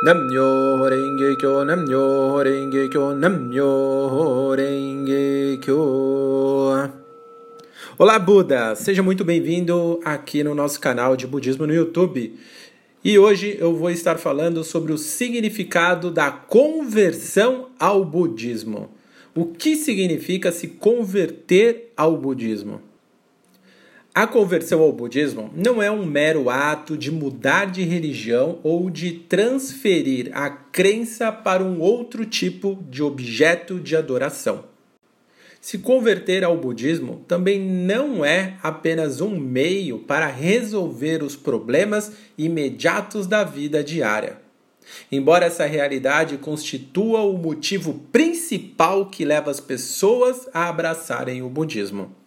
Namyo 0.00 0.88
Renge 0.88 1.34
Kyo, 1.34 1.64
Namyo 1.64 2.40
Renge 2.44 2.88
Kyo, 2.88 3.16
Namyo 3.16 4.54
Renge 4.54 5.58
Kyo. 5.60 6.92
Olá, 7.98 8.16
Buda! 8.20 8.76
Seja 8.76 9.02
muito 9.02 9.24
bem-vindo 9.24 9.98
aqui 10.04 10.44
no 10.44 10.54
nosso 10.54 10.78
canal 10.78 11.16
de 11.16 11.26
Budismo 11.26 11.66
no 11.66 11.74
YouTube. 11.74 12.32
E 13.02 13.18
hoje 13.18 13.56
eu 13.58 13.74
vou 13.74 13.90
estar 13.90 14.18
falando 14.18 14.62
sobre 14.62 14.92
o 14.92 14.98
significado 14.98 16.12
da 16.12 16.30
conversão 16.30 17.66
ao 17.76 18.04
budismo. 18.04 18.90
O 19.34 19.46
que 19.46 19.74
significa 19.74 20.52
se 20.52 20.68
converter 20.68 21.92
ao 21.96 22.16
budismo? 22.16 22.87
A 24.18 24.26
conversão 24.26 24.80
ao 24.80 24.92
budismo 24.92 25.48
não 25.54 25.80
é 25.80 25.88
um 25.88 26.04
mero 26.04 26.50
ato 26.50 26.98
de 26.98 27.08
mudar 27.08 27.66
de 27.66 27.84
religião 27.84 28.58
ou 28.64 28.90
de 28.90 29.12
transferir 29.12 30.32
a 30.34 30.50
crença 30.50 31.30
para 31.30 31.62
um 31.62 31.78
outro 31.78 32.26
tipo 32.26 32.84
de 32.90 33.00
objeto 33.00 33.78
de 33.78 33.94
adoração. 33.94 34.64
Se 35.60 35.78
converter 35.78 36.42
ao 36.42 36.56
budismo 36.56 37.24
também 37.28 37.60
não 37.60 38.24
é 38.24 38.56
apenas 38.60 39.20
um 39.20 39.38
meio 39.38 40.00
para 40.00 40.26
resolver 40.26 41.22
os 41.22 41.36
problemas 41.36 42.10
imediatos 42.36 43.24
da 43.24 43.44
vida 43.44 43.84
diária. 43.84 44.38
Embora 45.12 45.46
essa 45.46 45.64
realidade 45.64 46.38
constitua 46.38 47.20
o 47.20 47.38
motivo 47.38 47.94
principal 48.10 49.06
que 49.06 49.24
leva 49.24 49.48
as 49.48 49.60
pessoas 49.60 50.48
a 50.52 50.68
abraçarem 50.68 51.40
o 51.40 51.48
budismo. 51.48 52.17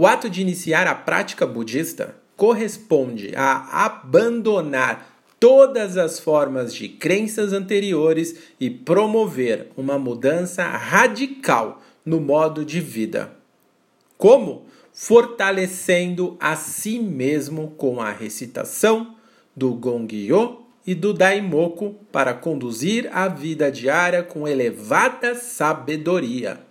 O 0.00 0.06
ato 0.06 0.30
de 0.30 0.40
iniciar 0.40 0.86
a 0.86 0.94
prática 0.94 1.44
budista 1.44 2.14
corresponde 2.36 3.32
a 3.34 3.84
abandonar 3.84 5.10
todas 5.40 5.96
as 5.96 6.20
formas 6.20 6.72
de 6.72 6.88
crenças 6.88 7.52
anteriores 7.52 8.36
e 8.60 8.70
promover 8.70 9.72
uma 9.76 9.98
mudança 9.98 10.62
radical 10.62 11.82
no 12.06 12.20
modo 12.20 12.64
de 12.64 12.80
vida. 12.80 13.32
Como? 14.16 14.66
Fortalecendo 14.92 16.36
a 16.38 16.54
si 16.54 17.00
mesmo 17.00 17.72
com 17.76 18.00
a 18.00 18.12
recitação 18.12 19.16
do 19.56 19.74
Gongyo 19.74 20.60
e 20.86 20.94
do 20.94 21.12
Daimoku 21.12 21.96
para 22.12 22.32
conduzir 22.34 23.10
a 23.12 23.26
vida 23.26 23.68
diária 23.68 24.22
com 24.22 24.46
elevada 24.46 25.34
sabedoria. 25.34 26.67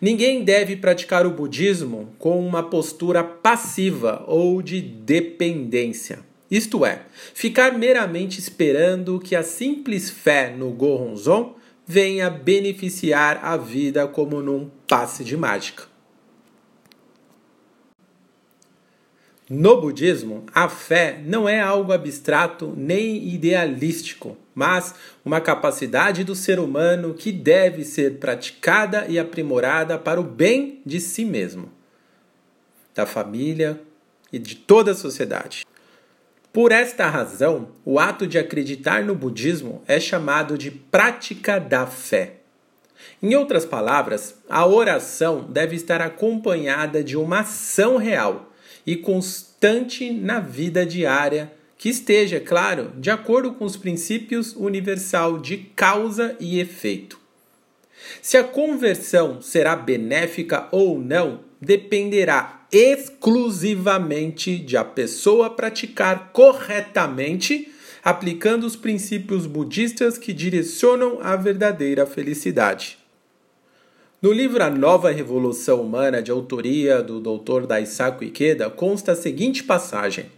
Ninguém 0.00 0.44
deve 0.44 0.76
praticar 0.76 1.26
o 1.26 1.30
budismo 1.30 2.14
com 2.18 2.44
uma 2.46 2.62
postura 2.62 3.22
passiva 3.22 4.24
ou 4.26 4.60
de 4.60 4.80
dependência. 4.80 6.20
Isto 6.50 6.84
é, 6.84 7.02
ficar 7.32 7.76
meramente 7.78 8.38
esperando 8.38 9.18
que 9.18 9.34
a 9.34 9.42
simples 9.42 10.10
fé 10.10 10.54
no 10.56 10.70
Gohonzon 10.70 11.56
venha 11.86 12.30
beneficiar 12.30 13.40
a 13.42 13.56
vida 13.56 14.06
como 14.06 14.40
num 14.40 14.70
passe 14.86 15.24
de 15.24 15.36
mágica. 15.36 15.93
No 19.48 19.78
budismo, 19.78 20.46
a 20.54 20.70
fé 20.70 21.20
não 21.22 21.46
é 21.46 21.60
algo 21.60 21.92
abstrato 21.92 22.72
nem 22.74 23.28
idealístico, 23.28 24.38
mas 24.54 24.94
uma 25.22 25.38
capacidade 25.38 26.24
do 26.24 26.34
ser 26.34 26.58
humano 26.58 27.12
que 27.12 27.30
deve 27.30 27.84
ser 27.84 28.18
praticada 28.18 29.04
e 29.06 29.18
aprimorada 29.18 29.98
para 29.98 30.18
o 30.18 30.24
bem 30.24 30.80
de 30.86 30.98
si 30.98 31.26
mesmo, 31.26 31.70
da 32.94 33.04
família 33.04 33.78
e 34.32 34.38
de 34.38 34.54
toda 34.54 34.92
a 34.92 34.94
sociedade. 34.94 35.66
Por 36.50 36.72
esta 36.72 37.06
razão, 37.06 37.68
o 37.84 37.98
ato 37.98 38.26
de 38.26 38.38
acreditar 38.38 39.04
no 39.04 39.14
budismo 39.14 39.82
é 39.86 40.00
chamado 40.00 40.56
de 40.56 40.70
prática 40.70 41.58
da 41.58 41.86
fé. 41.86 42.36
Em 43.22 43.34
outras 43.34 43.66
palavras, 43.66 44.36
a 44.48 44.64
oração 44.64 45.42
deve 45.50 45.76
estar 45.76 46.00
acompanhada 46.00 47.04
de 47.04 47.14
uma 47.14 47.40
ação 47.40 47.98
real 47.98 48.53
e 48.86 48.96
constante 48.96 50.10
na 50.10 50.40
vida 50.40 50.84
diária, 50.84 51.52
que 51.76 51.88
esteja, 51.88 52.40
claro, 52.40 52.92
de 52.96 53.10
acordo 53.10 53.52
com 53.52 53.64
os 53.64 53.76
princípios 53.76 54.54
universal 54.56 55.38
de 55.38 55.58
causa 55.58 56.36
e 56.40 56.58
efeito. 56.60 57.18
Se 58.22 58.36
a 58.36 58.44
conversão 58.44 59.40
será 59.40 59.74
benéfica 59.76 60.68
ou 60.70 60.98
não 60.98 61.40
dependerá 61.60 62.66
exclusivamente 62.70 64.58
de 64.58 64.76
a 64.76 64.84
pessoa 64.84 65.48
praticar 65.48 66.30
corretamente, 66.32 67.72
aplicando 68.02 68.64
os 68.64 68.76
princípios 68.76 69.46
budistas 69.46 70.18
que 70.18 70.32
direcionam 70.32 71.18
a 71.22 71.36
verdadeira 71.36 72.04
felicidade. 72.04 73.03
No 74.24 74.32
livro 74.32 74.64
A 74.64 74.70
Nova 74.70 75.10
Revolução 75.10 75.82
Humana, 75.82 76.22
de 76.22 76.30
autoria 76.30 77.02
do 77.02 77.20
Dr. 77.20 77.66
Daisaku 77.66 78.24
Ikeda, 78.24 78.70
consta 78.70 79.12
a 79.12 79.14
seguinte 79.14 79.62
passagem: 79.62 80.30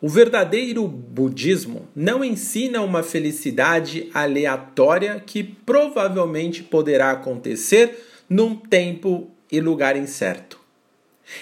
O 0.00 0.08
verdadeiro 0.08 0.88
budismo 0.88 1.86
não 1.94 2.24
ensina 2.24 2.80
uma 2.80 3.02
felicidade 3.02 4.08
aleatória 4.14 5.22
que 5.26 5.44
provavelmente 5.44 6.62
poderá 6.62 7.10
acontecer 7.10 8.06
num 8.26 8.56
tempo 8.56 9.30
e 9.52 9.60
lugar 9.60 9.98
incerto. 9.98 10.58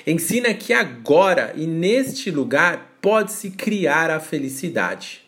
Ensina 0.05 0.53
que 0.53 0.73
agora 0.73 1.53
e 1.55 1.65
neste 1.65 2.29
lugar 2.29 2.99
pode-se 3.01 3.53
criar 3.53 4.11
a 4.11 4.19
felicidade. 4.19 5.24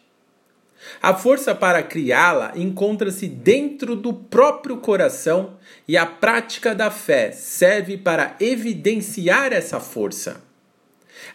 A 1.03 1.15
força 1.15 1.55
para 1.55 1.83
criá-la 1.83 2.53
encontra-se 2.57 3.27
dentro 3.27 3.95
do 3.95 4.13
próprio 4.13 4.79
coração 4.79 5.57
e 5.87 5.97
a 5.97 6.07
prática 6.07 6.75
da 6.75 6.91
fé 6.91 7.33
serve 7.33 7.97
para 7.97 8.37
evidenciar 8.41 9.53
essa 9.53 9.81
força. 9.81 10.43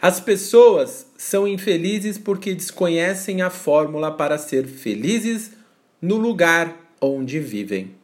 As 0.00 0.20
pessoas 0.20 1.06
são 1.16 1.46
infelizes 1.46 2.18
porque 2.18 2.54
desconhecem 2.54 3.42
a 3.42 3.50
fórmula 3.50 4.10
para 4.10 4.38
ser 4.38 4.66
felizes 4.66 5.52
no 6.00 6.16
lugar 6.16 6.76
onde 7.00 7.38
vivem. 7.38 7.94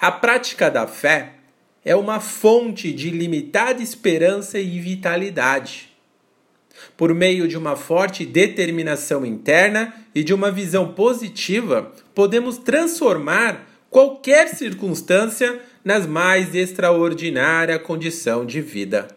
A 0.00 0.10
prática 0.10 0.70
da 0.70 0.86
fé 0.86 1.34
é 1.84 1.94
uma 1.94 2.20
fonte 2.20 2.92
de 2.92 3.10
limitada 3.10 3.82
esperança 3.82 4.58
e 4.58 4.78
vitalidade 4.78 5.95
por 6.96 7.14
meio 7.14 7.46
de 7.46 7.56
uma 7.58 7.76
forte 7.76 8.24
determinação 8.24 9.24
interna 9.24 9.94
e 10.14 10.24
de 10.24 10.32
uma 10.32 10.50
visão 10.50 10.92
positiva, 10.94 11.92
podemos 12.14 12.58
transformar 12.58 13.66
qualquer 13.90 14.48
circunstância 14.48 15.60
nas 15.84 16.06
mais 16.06 16.54
extraordinária 16.54 17.78
condição 17.78 18.44
de 18.44 18.60
vida. 18.60 19.08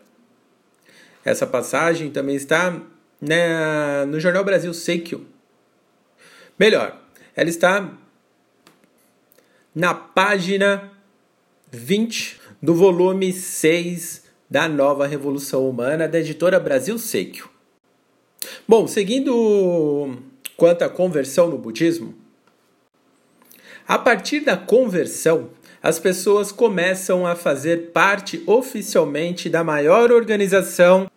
Essa 1.23 1.47
passagem 1.47 2.11
também 2.11 2.35
está 2.35 2.81
né, 3.21 4.05
no 4.05 4.19
Jornal 4.19 4.43
Brasil 4.43 4.73
Seikyo. 4.73 5.25
Melhor, 6.57 7.01
ela 7.35 7.49
está 7.49 7.91
na 9.73 9.93
página 9.93 10.91
20 11.71 12.39
do 12.61 12.75
volume 12.75 13.31
6 13.31 14.25
da 14.49 14.67
Nova 14.67 15.07
Revolução 15.07 15.69
Humana 15.69 16.07
da 16.07 16.19
editora 16.19 16.59
Brasil 16.59 16.97
Seikyo. 16.97 17.49
Bom, 18.67 18.87
seguindo 18.87 20.17
quanto 20.55 20.83
à 20.83 20.89
conversão 20.89 21.49
no 21.49 21.57
budismo, 21.57 22.13
a 23.87 23.97
partir 23.97 24.41
da 24.41 24.55
conversão, 24.55 25.49
as 25.81 25.97
pessoas 25.97 26.51
começam 26.51 27.25
a 27.25 27.35
fazer 27.35 27.89
parte 27.91 28.43
oficialmente 28.45 29.49
da 29.49 29.63
maior 29.63 30.11
organização 30.11 31.09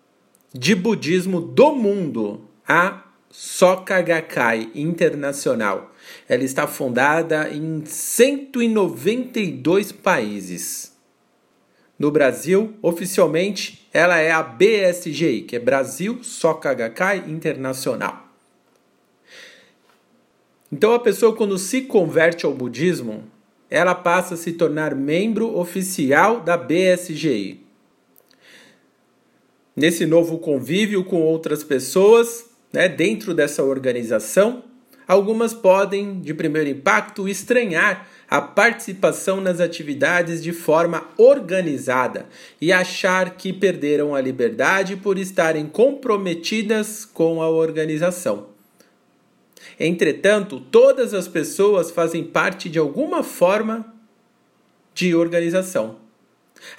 de 0.54 0.74
budismo 0.74 1.38
do 1.40 1.74
mundo, 1.74 2.48
a 2.66 3.02
Soka 3.30 4.00
Gakkai 4.00 4.70
Internacional. 4.74 5.92
Ela 6.28 6.44
está 6.44 6.66
fundada 6.66 7.50
em 7.50 7.84
192 7.84 9.92
países. 9.92 10.96
No 11.98 12.10
Brasil, 12.10 12.74
oficialmente, 12.82 13.81
ela 13.92 14.18
é 14.18 14.30
a 14.30 14.42
BSGI, 14.42 15.42
que 15.42 15.56
é 15.56 15.58
Brasil 15.58 16.22
Soka 16.22 16.72
Gakkai 16.72 17.24
Internacional. 17.28 18.28
Então 20.70 20.94
a 20.94 20.98
pessoa 20.98 21.36
quando 21.36 21.58
se 21.58 21.82
converte 21.82 22.46
ao 22.46 22.54
budismo, 22.54 23.24
ela 23.68 23.94
passa 23.94 24.34
a 24.34 24.36
se 24.36 24.52
tornar 24.52 24.94
membro 24.94 25.58
oficial 25.58 26.40
da 26.40 26.56
BSGI. 26.56 27.60
Nesse 29.76 30.06
novo 30.06 30.38
convívio 30.38 31.04
com 31.04 31.20
outras 31.20 31.62
pessoas, 31.62 32.46
né, 32.72 32.88
dentro 32.88 33.34
dessa 33.34 33.62
organização, 33.62 34.64
algumas 35.06 35.52
podem, 35.52 36.20
de 36.20 36.32
primeiro 36.32 36.70
impacto, 36.70 37.28
estranhar 37.28 38.08
a 38.32 38.40
participação 38.40 39.42
nas 39.42 39.60
atividades 39.60 40.42
de 40.42 40.54
forma 40.54 41.06
organizada 41.18 42.24
e 42.58 42.72
achar 42.72 43.36
que 43.36 43.52
perderam 43.52 44.14
a 44.14 44.22
liberdade 44.22 44.96
por 44.96 45.18
estarem 45.18 45.66
comprometidas 45.66 47.04
com 47.04 47.42
a 47.42 47.50
organização. 47.50 48.46
Entretanto, 49.78 50.58
todas 50.58 51.12
as 51.12 51.28
pessoas 51.28 51.90
fazem 51.90 52.24
parte 52.24 52.70
de 52.70 52.78
alguma 52.78 53.22
forma 53.22 53.84
de 54.94 55.14
organização. 55.14 55.96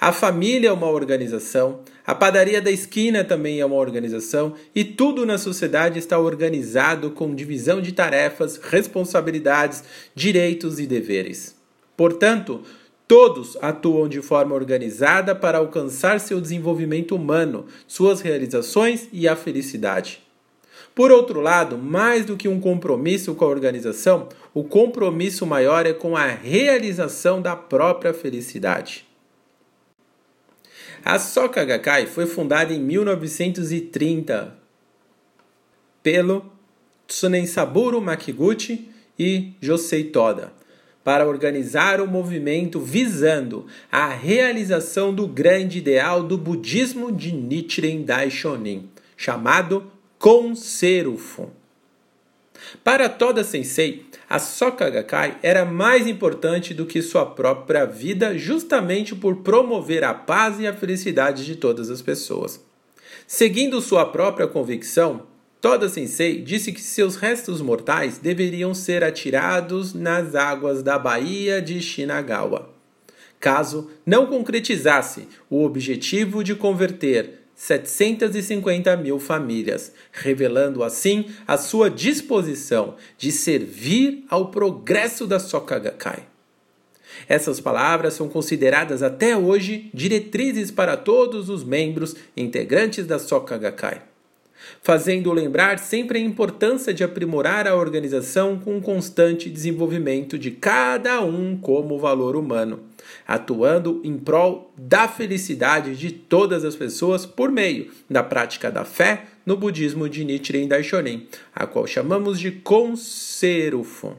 A 0.00 0.10
família 0.10 0.70
é 0.70 0.72
uma 0.72 0.90
organização, 0.90 1.82
a 2.06 2.14
padaria 2.14 2.60
da 2.60 2.70
esquina 2.70 3.24
também 3.24 3.60
é 3.60 3.66
uma 3.66 3.76
organização, 3.76 4.54
e 4.74 4.84
tudo 4.84 5.24
na 5.24 5.38
sociedade 5.38 5.98
está 5.98 6.18
organizado 6.18 7.10
com 7.10 7.34
divisão 7.34 7.80
de 7.80 7.92
tarefas, 7.92 8.58
responsabilidades, 8.58 9.82
direitos 10.14 10.78
e 10.78 10.86
deveres. 10.86 11.56
Portanto, 11.96 12.60
todos 13.08 13.56
atuam 13.62 14.06
de 14.06 14.20
forma 14.20 14.54
organizada 14.54 15.34
para 15.34 15.58
alcançar 15.58 16.20
seu 16.20 16.42
desenvolvimento 16.42 17.16
humano, 17.16 17.64
suas 17.86 18.20
realizações 18.20 19.08
e 19.10 19.26
a 19.26 19.34
felicidade. 19.34 20.20
Por 20.94 21.10
outro 21.10 21.40
lado, 21.40 21.78
mais 21.78 22.26
do 22.26 22.36
que 22.36 22.48
um 22.48 22.60
compromisso 22.60 23.34
com 23.34 23.46
a 23.46 23.48
organização, 23.48 24.28
o 24.52 24.62
compromisso 24.62 25.46
maior 25.46 25.86
é 25.86 25.92
com 25.92 26.16
a 26.16 26.26
realização 26.26 27.40
da 27.40 27.56
própria 27.56 28.12
felicidade. 28.12 29.06
A 31.04 31.18
Soka 31.18 31.62
Gakkai 31.62 32.06
foi 32.06 32.24
fundada 32.24 32.72
em 32.72 32.80
1930 32.80 34.56
pelo 36.02 36.50
Tsunensaburo 37.06 38.00
Makiguchi 38.00 38.88
e 39.18 39.52
Josei 39.60 40.04
Toda 40.04 40.50
para 41.04 41.28
organizar 41.28 42.00
o 42.00 42.06
movimento 42.06 42.80
visando 42.80 43.66
a 43.92 44.08
realização 44.08 45.12
do 45.12 45.28
grande 45.28 45.76
ideal 45.76 46.22
do 46.22 46.38
budismo 46.38 47.12
de 47.12 47.32
Nichiren 47.32 48.02
Daishonin, 48.02 48.88
chamado 49.14 49.92
Konserufo. 50.18 51.50
Para 52.82 53.10
Toda 53.10 53.44
Sensei, 53.44 54.06
a 54.34 54.38
Soka 54.40 54.90
Gakkai 54.90 55.36
era 55.44 55.64
mais 55.64 56.08
importante 56.08 56.74
do 56.74 56.86
que 56.86 57.00
sua 57.00 57.24
própria 57.24 57.84
vida, 57.84 58.36
justamente 58.36 59.14
por 59.14 59.36
promover 59.36 60.02
a 60.02 60.12
paz 60.12 60.58
e 60.58 60.66
a 60.66 60.72
felicidade 60.72 61.46
de 61.46 61.54
todas 61.54 61.88
as 61.88 62.02
pessoas. 62.02 62.60
Seguindo 63.28 63.80
sua 63.80 64.06
própria 64.06 64.48
convicção, 64.48 65.22
Toda 65.60 65.88
Sensei 65.88 66.42
disse 66.42 66.72
que 66.72 66.80
seus 66.82 67.14
restos 67.14 67.62
mortais 67.62 68.18
deveriam 68.18 68.74
ser 68.74 69.04
atirados 69.04 69.94
nas 69.94 70.34
águas 70.34 70.82
da 70.82 70.98
Baía 70.98 71.62
de 71.62 71.80
Shinagawa, 71.80 72.74
caso 73.38 73.88
não 74.04 74.26
concretizasse 74.26 75.28
o 75.48 75.64
objetivo 75.64 76.42
de 76.42 76.56
converter 76.56 77.43
750 77.54 78.96
mil 78.96 79.18
famílias, 79.18 79.92
revelando 80.12 80.82
assim 80.82 81.26
a 81.46 81.56
sua 81.56 81.90
disposição 81.90 82.96
de 83.16 83.30
servir 83.30 84.24
ao 84.28 84.50
progresso 84.50 85.26
da 85.26 85.38
Soka 85.38 85.78
Gakkai. 85.78 86.24
Essas 87.28 87.60
palavras 87.60 88.14
são 88.14 88.28
consideradas 88.28 89.02
até 89.02 89.36
hoje 89.36 89.90
diretrizes 89.94 90.70
para 90.70 90.96
todos 90.96 91.48
os 91.48 91.62
membros 91.62 92.16
integrantes 92.36 93.06
da 93.06 93.18
Soka 93.18 93.56
Gakkai 93.56 94.13
fazendo 94.82 95.32
lembrar 95.32 95.78
sempre 95.78 96.18
a 96.18 96.22
importância 96.22 96.92
de 96.92 97.04
aprimorar 97.04 97.66
a 97.66 97.74
organização 97.74 98.58
com 98.58 98.78
o 98.78 98.82
constante 98.82 99.50
desenvolvimento 99.50 100.38
de 100.38 100.50
cada 100.50 101.20
um 101.20 101.56
como 101.56 101.98
valor 101.98 102.36
humano, 102.36 102.80
atuando 103.26 104.00
em 104.04 104.16
prol 104.16 104.72
da 104.76 105.08
felicidade 105.08 105.96
de 105.96 106.10
todas 106.10 106.64
as 106.64 106.76
pessoas 106.76 107.26
por 107.26 107.50
meio 107.50 107.90
da 108.08 108.22
prática 108.22 108.70
da 108.70 108.84
fé 108.84 109.24
no 109.44 109.56
budismo 109.56 110.08
de 110.08 110.24
Nichiren 110.24 110.68
Daishonin, 110.68 111.26
a 111.54 111.66
qual 111.66 111.86
chamamos 111.86 112.40
de 112.40 112.50
Konserufon. 112.50 114.16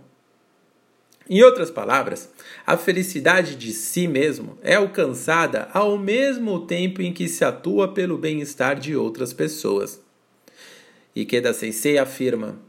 Em 1.27 1.41
outras 1.41 1.71
palavras, 1.71 2.29
a 2.67 2.77
felicidade 2.77 3.55
de 3.55 3.73
si 3.73 4.07
mesmo 4.07 4.59
é 4.61 4.75
alcançada 4.75 5.67
ao 5.73 5.97
mesmo 5.97 6.67
tempo 6.67 7.01
em 7.01 7.11
que 7.11 7.27
se 7.27 7.43
atua 7.43 7.87
pelo 7.87 8.15
bem-estar 8.15 8.79
de 8.79 8.95
outras 8.95 9.33
pessoas. 9.33 10.04
Ikeda 11.15 11.53
Sensei 11.53 11.97
afirma, 11.97 12.59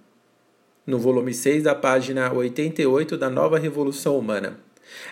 no 0.87 1.01
volume 1.01 1.35
6 1.35 1.65
da 1.65 1.75
página 1.75 2.33
88 2.33 3.17
da 3.17 3.29
Nova 3.29 3.59
Revolução 3.59 4.17
Humana. 4.17 4.61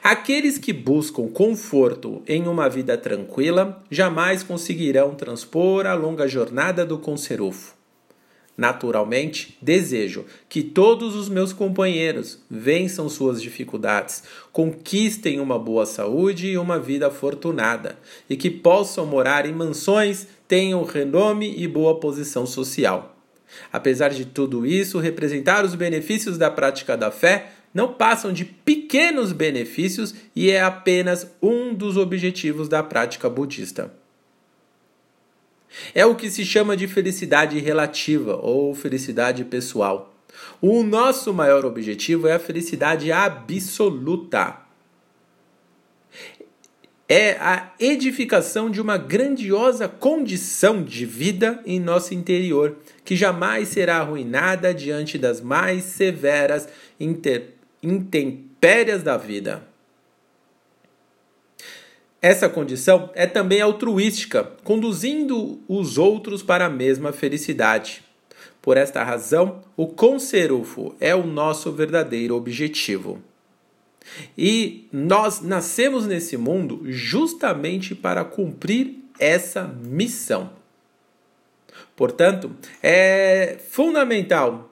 Aqueles 0.05 0.57
que 0.57 0.73
buscam 0.73 1.27
conforto 1.27 2.23
em 2.29 2.47
uma 2.47 2.69
vida 2.69 2.97
tranquila 2.97 3.83
jamais 3.91 4.45
conseguirão 4.45 5.17
transpor 5.17 5.85
a 5.85 5.95
longa 5.95 6.29
jornada 6.29 6.87
do 6.87 6.97
conserufo. 6.97 7.75
Naturalmente, 8.57 9.59
desejo 9.61 10.27
que 10.49 10.63
todos 10.63 11.17
os 11.17 11.29
meus 11.29 11.53
companheiros 11.53 12.39
vençam 12.49 13.09
suas 13.09 13.43
dificuldades, 13.43 14.23
conquistem 14.53 15.41
uma 15.41 15.59
boa 15.59 15.85
saúde 15.85 16.51
e 16.51 16.57
uma 16.57 16.79
vida 16.79 17.09
afortunada, 17.09 17.99
e 18.31 18.37
que 18.37 18.49
possam 18.49 19.05
morar 19.05 19.45
em 19.45 19.53
mansões, 19.53 20.29
tenham 20.47 20.85
renome 20.85 21.53
e 21.59 21.67
boa 21.67 21.99
posição 21.99 22.47
social. 22.47 23.14
Apesar 23.73 24.11
de 24.11 24.25
tudo 24.25 24.67
isso, 24.67 24.99
representar 24.99 25.65
os 25.65 25.75
benefícios 25.75 26.39
da 26.39 26.51
prática 26.51 26.97
da 26.97 27.11
fé 27.11 27.53
não 27.73 27.93
passam 27.93 28.33
de 28.33 28.45
pequenos 28.45 29.33
benefícios 29.33 30.15
e 30.35 30.51
é 30.51 30.63
apenas 30.63 31.27
um 31.43 31.75
dos 31.75 31.97
objetivos 31.97 32.69
da 32.69 32.83
prática 32.83 33.29
budista. 33.29 33.93
É 35.93 36.07
o 36.07 36.15
que 36.15 36.31
se 36.31 36.45
chama 36.45 36.77
de 36.77 36.87
felicidade 36.87 37.59
relativa 37.59 38.37
ou 38.37 38.75
felicidade 38.75 39.45
pessoal. 39.45 40.15
O 40.61 40.83
nosso 40.83 41.35
maior 41.35 41.65
objetivo 41.65 42.29
é 42.29 42.35
a 42.35 42.39
felicidade 42.39 43.11
absoluta 43.11 44.64
é 47.09 47.33
a 47.33 47.73
edificação 47.79 48.71
de 48.71 48.81
uma 48.81 48.97
grandiosa 48.97 49.87
condição 49.89 50.83
de 50.83 51.05
vida 51.05 51.61
em 51.67 51.79
nosso 51.79 52.15
interior, 52.15 52.77
que 53.05 53.15
jamais 53.15 53.69
será 53.69 53.99
arruinada 53.99 54.73
diante 54.73 55.19
das 55.19 55.41
mais 55.41 55.85
severas 55.85 56.69
intempéries 57.83 59.03
da 59.03 59.17
vida. 59.17 59.63
Essa 62.23 62.49
condição 62.49 63.11
é 63.15 63.27
também 63.27 63.61
altruística, 63.61 64.43
conduzindo 64.65 65.61
os 65.69 65.99
outros 65.99 66.43
para 66.43 66.65
a 66.65 66.71
mesma 66.71 67.13
felicidade. 67.13 68.03
Por 68.63 68.79
esta 68.79 69.05
razão, 69.05 69.63
o 69.77 69.87
conserufo 69.87 70.95
é 70.99 71.15
o 71.15 71.27
nosso 71.27 71.71
verdadeiro 71.71 72.35
objetivo. 72.35 73.21
E 74.37 74.89
nós 74.93 75.41
nascemos 75.41 76.07
nesse 76.07 76.37
mundo 76.37 76.83
justamente 76.85 77.95
para 77.95 78.25
cumprir 78.25 78.99
essa 79.19 79.65
missão. 79.65 80.51
Portanto, 81.97 82.51
é 82.83 83.57
fundamental 83.69 84.71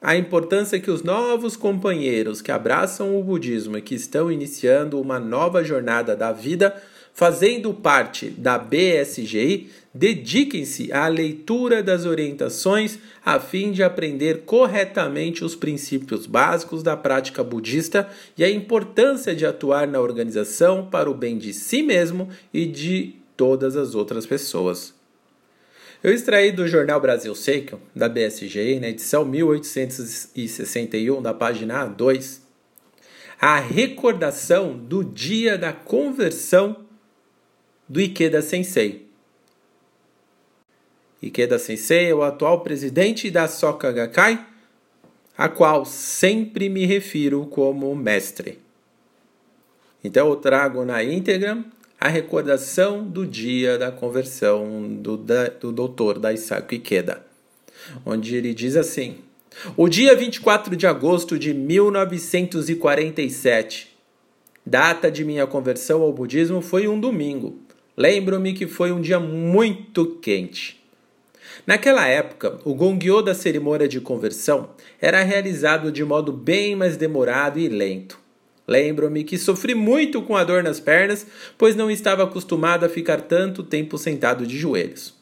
a 0.00 0.16
importância 0.16 0.78
que 0.78 0.90
os 0.90 1.02
novos 1.02 1.56
companheiros 1.56 2.42
que 2.42 2.52
abraçam 2.52 3.18
o 3.18 3.22
budismo 3.22 3.78
e 3.78 3.82
que 3.82 3.94
estão 3.94 4.30
iniciando 4.30 5.00
uma 5.00 5.18
nova 5.18 5.64
jornada 5.64 6.14
da 6.14 6.30
vida 6.30 6.74
Fazendo 7.14 7.72
parte 7.72 8.28
da 8.28 8.58
BSGI, 8.58 9.70
dediquem-se 9.94 10.92
à 10.92 11.06
leitura 11.06 11.80
das 11.80 12.06
orientações 12.06 12.98
a 13.24 13.38
fim 13.38 13.70
de 13.70 13.84
aprender 13.84 14.40
corretamente 14.40 15.44
os 15.44 15.54
princípios 15.54 16.26
básicos 16.26 16.82
da 16.82 16.96
prática 16.96 17.44
budista 17.44 18.10
e 18.36 18.42
a 18.42 18.50
importância 18.50 19.32
de 19.32 19.46
atuar 19.46 19.86
na 19.86 20.00
organização 20.00 20.86
para 20.90 21.08
o 21.08 21.14
bem 21.14 21.38
de 21.38 21.54
si 21.54 21.84
mesmo 21.84 22.28
e 22.52 22.66
de 22.66 23.14
todas 23.36 23.76
as 23.76 23.94
outras 23.94 24.26
pessoas. 24.26 24.92
Eu 26.02 26.12
extraí 26.12 26.50
do 26.50 26.66
Jornal 26.66 27.00
Brasil 27.00 27.32
Seiko, 27.36 27.80
da 27.94 28.08
BSGI, 28.08 28.80
na 28.80 28.88
edição 28.88 29.24
1861, 29.24 31.22
da 31.22 31.32
página 31.32 31.86
2, 31.86 32.42
a 33.40 33.60
recordação 33.60 34.76
do 34.76 35.04
dia 35.04 35.56
da 35.56 35.72
conversão 35.72 36.83
do 37.88 38.00
Ikeda 38.00 38.40
Sensei. 38.40 39.06
Ikeda 41.22 41.58
Sensei 41.58 42.10
é 42.10 42.14
o 42.14 42.22
atual 42.22 42.60
presidente 42.60 43.30
da 43.30 43.46
Soka 43.48 43.92
Gakkai, 43.92 44.46
a 45.36 45.48
qual 45.48 45.84
sempre 45.84 46.68
me 46.68 46.86
refiro 46.86 47.44
como 47.46 47.92
mestre. 47.94 48.58
Então 50.02 50.28
eu 50.28 50.36
trago 50.36 50.84
na 50.84 51.02
íntegra 51.02 51.64
a 51.98 52.08
recordação 52.08 53.06
do 53.06 53.26
dia 53.26 53.78
da 53.78 53.90
conversão 53.90 54.94
do, 54.96 55.16
da, 55.16 55.48
do 55.48 55.72
doutor 55.72 56.18
Daisaku 56.18 56.74
Ikeda, 56.74 57.24
onde 58.04 58.36
ele 58.36 58.52
diz 58.52 58.76
assim: 58.76 59.16
O 59.76 59.88
dia 59.88 60.14
24 60.14 60.76
de 60.76 60.86
agosto 60.86 61.38
de 61.38 61.54
1947, 61.54 63.96
data 64.66 65.10
de 65.10 65.24
minha 65.24 65.46
conversão 65.46 66.02
ao 66.02 66.12
budismo, 66.12 66.60
foi 66.60 66.86
um 66.86 67.00
domingo. 67.00 67.63
Lembro-me 67.96 68.52
que 68.52 68.66
foi 68.66 68.90
um 68.90 69.00
dia 69.00 69.20
muito 69.20 70.06
quente. 70.20 70.82
Naquela 71.66 72.06
época, 72.06 72.58
o 72.64 72.74
gongyo 72.74 73.22
da 73.22 73.34
cerimônia 73.34 73.86
de 73.86 74.00
conversão 74.00 74.70
era 75.00 75.22
realizado 75.22 75.92
de 75.92 76.04
modo 76.04 76.32
bem 76.32 76.74
mais 76.74 76.96
demorado 76.96 77.58
e 77.58 77.68
lento. 77.68 78.18
Lembro-me 78.66 79.24
que 79.24 79.38
sofri 79.38 79.74
muito 79.74 80.22
com 80.22 80.36
a 80.36 80.42
dor 80.42 80.62
nas 80.62 80.80
pernas, 80.80 81.26
pois 81.56 81.76
não 81.76 81.90
estava 81.90 82.24
acostumado 82.24 82.84
a 82.84 82.88
ficar 82.88 83.20
tanto 83.20 83.62
tempo 83.62 83.98
sentado 83.98 84.46
de 84.46 84.58
joelhos. 84.58 85.14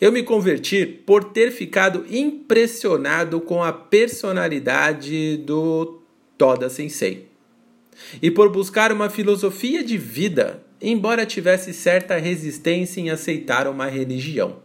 Eu 0.00 0.10
me 0.10 0.22
converti 0.22 0.86
por 0.86 1.24
ter 1.24 1.50
ficado 1.50 2.06
impressionado 2.08 3.40
com 3.40 3.62
a 3.62 3.72
personalidade 3.72 5.36
do 5.38 6.00
Toda 6.38 6.70
Sensei 6.70 7.28
e 8.22 8.30
por 8.30 8.50
buscar 8.50 8.92
uma 8.92 9.10
filosofia 9.10 9.82
de 9.82 9.98
vida, 9.98 10.62
embora 10.80 11.26
tivesse 11.26 11.72
certa 11.72 12.16
resistência 12.16 13.00
em 13.00 13.10
aceitar 13.10 13.66
uma 13.66 13.86
religião. 13.86 14.58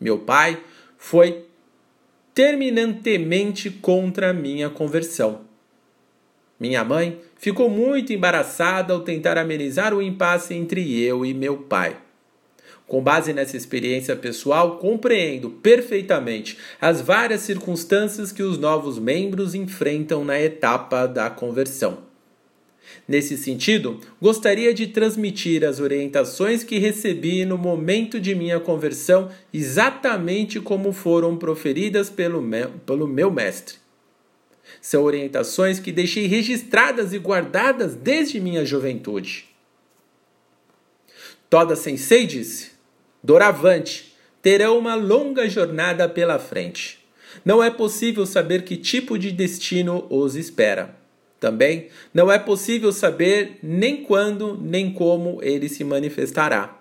Meu 0.00 0.18
pai 0.18 0.62
foi 0.96 1.44
terminantemente 2.34 3.70
contra 3.70 4.30
a 4.30 4.32
minha 4.32 4.70
conversão. 4.70 5.42
Minha 6.58 6.84
mãe 6.84 7.20
ficou 7.36 7.70
muito 7.70 8.12
embaraçada 8.12 8.92
ao 8.92 9.00
tentar 9.00 9.38
amenizar 9.38 9.94
o 9.94 10.02
impasse 10.02 10.54
entre 10.54 11.00
eu 11.00 11.24
e 11.24 11.32
meu 11.32 11.58
pai. 11.58 11.96
Com 12.86 13.02
base 13.02 13.32
nessa 13.32 13.56
experiência 13.56 14.16
pessoal, 14.16 14.78
compreendo 14.78 15.50
perfeitamente 15.50 16.56
as 16.80 17.00
várias 17.00 17.42
circunstâncias 17.42 18.32
que 18.32 18.42
os 18.42 18.56
novos 18.58 18.98
membros 18.98 19.54
enfrentam 19.54 20.24
na 20.24 20.40
etapa 20.40 21.06
da 21.06 21.28
conversão. 21.28 22.07
Nesse 23.08 23.38
sentido, 23.38 23.98
gostaria 24.20 24.74
de 24.74 24.86
transmitir 24.86 25.64
as 25.64 25.80
orientações 25.80 26.62
que 26.62 26.78
recebi 26.78 27.42
no 27.46 27.56
momento 27.56 28.20
de 28.20 28.34
minha 28.34 28.60
conversão, 28.60 29.30
exatamente 29.50 30.60
como 30.60 30.92
foram 30.92 31.34
proferidas 31.38 32.10
pelo 32.10 32.42
meu, 32.42 32.68
pelo 32.84 33.08
meu 33.08 33.30
mestre. 33.30 33.76
São 34.82 35.04
orientações 35.04 35.80
que 35.80 35.90
deixei 35.90 36.26
registradas 36.26 37.14
e 37.14 37.18
guardadas 37.18 37.94
desde 37.94 38.38
minha 38.38 38.62
juventude. 38.62 39.46
Toda 41.48 41.74
Sensei 41.74 42.26
disse: 42.26 42.72
Doravante, 43.24 44.14
terão 44.42 44.78
uma 44.78 44.94
longa 44.94 45.48
jornada 45.48 46.06
pela 46.06 46.38
frente. 46.38 46.98
Não 47.42 47.64
é 47.64 47.70
possível 47.70 48.26
saber 48.26 48.64
que 48.64 48.76
tipo 48.76 49.18
de 49.18 49.32
destino 49.32 50.06
os 50.10 50.36
espera. 50.36 50.94
Também 51.40 51.88
não 52.12 52.30
é 52.30 52.38
possível 52.38 52.92
saber 52.92 53.58
nem 53.62 54.02
quando 54.02 54.58
nem 54.60 54.92
como 54.92 55.38
ele 55.42 55.68
se 55.68 55.84
manifestará. 55.84 56.76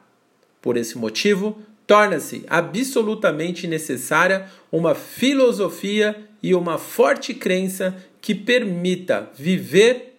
Por 0.61 0.77
esse 0.77 0.97
motivo, 0.97 1.57
torna-se 1.85 2.43
absolutamente 2.47 3.67
necessária 3.67 4.49
uma 4.71 4.95
filosofia 4.95 6.27
e 6.41 6.53
uma 6.53 6.77
forte 6.77 7.33
crença 7.33 7.95
que 8.19 8.33
permita 8.35 9.29
viver 9.35 10.15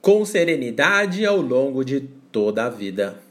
com 0.00 0.24
serenidade 0.24 1.24
ao 1.24 1.40
longo 1.40 1.84
de 1.84 2.00
toda 2.32 2.64
a 2.64 2.68
vida. 2.68 3.29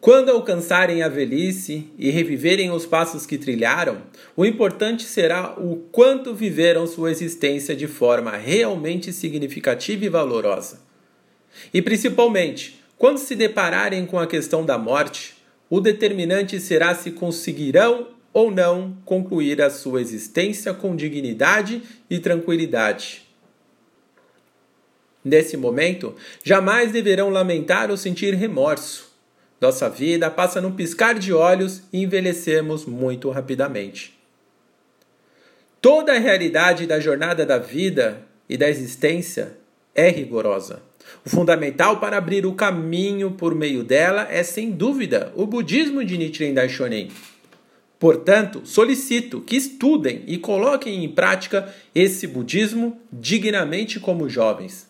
Quando 0.00 0.30
alcançarem 0.30 1.02
a 1.02 1.08
velhice 1.08 1.90
e 1.98 2.10
reviverem 2.10 2.70
os 2.70 2.86
passos 2.86 3.26
que 3.26 3.38
trilharam, 3.38 4.02
o 4.36 4.44
importante 4.44 5.04
será 5.04 5.54
o 5.58 5.76
quanto 5.90 6.34
viveram 6.34 6.86
sua 6.86 7.10
existência 7.10 7.74
de 7.74 7.88
forma 7.88 8.36
realmente 8.36 9.12
significativa 9.12 10.04
e 10.04 10.08
valorosa. 10.08 10.80
E 11.72 11.80
principalmente, 11.80 12.80
quando 12.98 13.18
se 13.18 13.34
depararem 13.34 14.06
com 14.06 14.18
a 14.18 14.26
questão 14.26 14.64
da 14.64 14.78
morte, 14.78 15.34
o 15.68 15.80
determinante 15.80 16.60
será 16.60 16.94
se 16.94 17.10
conseguirão 17.10 18.08
ou 18.32 18.50
não 18.50 18.96
concluir 19.04 19.62
a 19.62 19.70
sua 19.70 20.00
existência 20.00 20.74
com 20.74 20.94
dignidade 20.94 21.82
e 22.08 22.18
tranquilidade. 22.18 23.26
Nesse 25.24 25.56
momento, 25.56 26.14
jamais 26.44 26.92
deverão 26.92 27.30
lamentar 27.30 27.90
ou 27.90 27.96
sentir 27.96 28.34
remorso 28.34 29.05
nossa 29.60 29.88
vida 29.88 30.30
passa 30.30 30.60
num 30.60 30.72
piscar 30.72 31.18
de 31.18 31.32
olhos 31.32 31.82
e 31.92 32.02
envelhecemos 32.02 32.84
muito 32.84 33.30
rapidamente. 33.30 34.16
Toda 35.80 36.14
a 36.14 36.18
realidade 36.18 36.86
da 36.86 37.00
jornada 37.00 37.46
da 37.46 37.58
vida 37.58 38.22
e 38.48 38.56
da 38.56 38.68
existência 38.68 39.56
é 39.94 40.08
rigorosa. 40.08 40.82
O 41.24 41.30
fundamental 41.30 42.00
para 42.00 42.16
abrir 42.16 42.44
o 42.44 42.54
caminho 42.54 43.30
por 43.30 43.54
meio 43.54 43.82
dela 43.82 44.26
é, 44.30 44.42
sem 44.42 44.70
dúvida, 44.70 45.32
o 45.34 45.46
budismo 45.46 46.04
de 46.04 46.18
Nichiren 46.18 46.54
Daishonin. 46.54 47.10
Portanto, 47.98 48.62
solicito 48.64 49.40
que 49.40 49.56
estudem 49.56 50.22
e 50.26 50.36
coloquem 50.36 51.04
em 51.04 51.08
prática 51.08 51.74
esse 51.94 52.26
budismo 52.26 53.00
dignamente 53.10 53.98
como 53.98 54.28
jovens. 54.28 54.85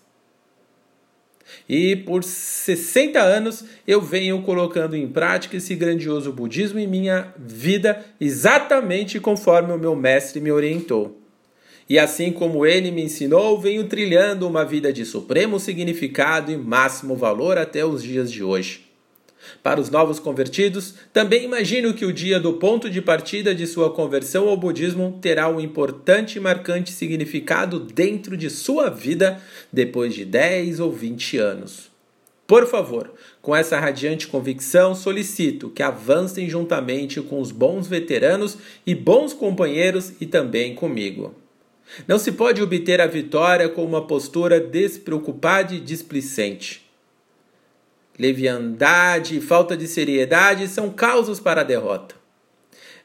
E 1.69 1.97
por 1.97 2.23
60 2.23 3.21
anos 3.21 3.65
eu 3.87 4.00
venho 4.00 4.43
colocando 4.43 4.97
em 4.97 5.09
prática 5.09 5.57
esse 5.57 5.75
grandioso 5.75 6.33
budismo 6.33 6.79
em 6.79 6.87
minha 6.87 7.35
vida, 7.37 8.05
exatamente 8.21 9.21
conforme 9.21 9.73
o 9.73 9.79
meu 9.79 9.95
mestre 9.95 10.41
me 10.41 10.53
orientou. 10.53 11.21
E 11.88 11.99
assim 11.99 12.33
como 12.33 12.67
ele 12.67 12.91
me 12.91 13.03
ensinou, 13.03 13.61
venho 13.61 13.85
trilhando 13.85 14.47
uma 14.47 14.65
vida 14.65 14.93
de 14.93 15.05
supremo 15.05 15.61
significado 15.61 16.50
e 16.50 16.57
máximo 16.57 17.15
valor 17.15 17.59
até 17.59 17.85
os 17.85 18.03
dias 18.03 18.31
de 18.31 18.43
hoje. 18.43 18.86
Para 19.62 19.81
os 19.81 19.91
novos 19.91 20.19
convertidos, 20.19 20.95
também 21.12 21.45
imagino 21.45 21.95
que 21.95 22.05
o 22.05 22.12
dia 22.12 22.38
do 22.38 22.55
ponto 22.55 22.88
de 22.88 23.03
partida 23.03 23.55
de 23.55 23.67
sua 23.67 23.91
conversão 23.91 24.49
ao 24.49 24.57
budismo 24.57 25.19
terá 25.21 25.49
um 25.49 25.61
importante 25.61 26.37
e 26.37 26.41
marcante 26.41 26.93
significado 26.93 27.79
dentro 27.81 28.37
de 28.37 28.49
sua 28.49 28.88
vida 28.88 29.41
depois 29.73 30.15
de 30.15 30.25
10 30.25 30.81
ou 30.81 30.93
20 30.93 31.38
anos. 31.38 31.91
Por 32.47 32.67
favor, 32.69 33.12
com 33.43 33.57
essa 33.57 33.79
radiante 33.79 34.29
convicção, 34.29 34.95
solicito 34.95 35.69
que 35.71 35.83
avancem 35.83 36.49
juntamente 36.49 37.21
com 37.21 37.41
os 37.41 37.50
bons 37.50 37.88
veteranos 37.88 38.57
e 38.87 38.95
bons 38.95 39.33
companheiros 39.33 40.12
e 40.21 40.26
também 40.26 40.75
comigo. 40.75 41.35
Não 42.07 42.19
se 42.19 42.33
pode 42.33 42.62
obter 42.62 43.00
a 43.00 43.07
vitória 43.07 43.69
com 43.69 43.85
uma 43.85 44.07
postura 44.07 44.61
despreocupada 44.61 45.75
e 45.75 45.81
displicente. 45.81 46.86
Leviandade 48.18 49.37
e 49.37 49.40
falta 49.40 49.76
de 49.76 49.87
seriedade 49.87 50.68
são 50.68 50.90
causas 50.90 51.38
para 51.38 51.61
a 51.61 51.64
derrota. 51.64 52.14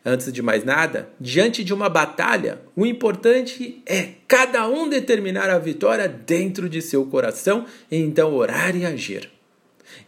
Antes 0.03 0.33
de 0.33 0.41
mais 0.41 0.63
nada, 0.63 1.09
diante 1.19 1.63
de 1.63 1.73
uma 1.73 1.87
batalha, 1.87 2.61
o 2.75 2.87
importante 2.87 3.83
é 3.85 4.13
cada 4.27 4.67
um 4.67 4.89
determinar 4.89 5.49
a 5.49 5.59
vitória 5.59 6.07
dentro 6.07 6.67
de 6.67 6.81
seu 6.81 7.05
coração 7.05 7.65
e 7.89 7.97
então 7.97 8.33
orar 8.33 8.75
e 8.75 8.83
agir. 8.83 9.29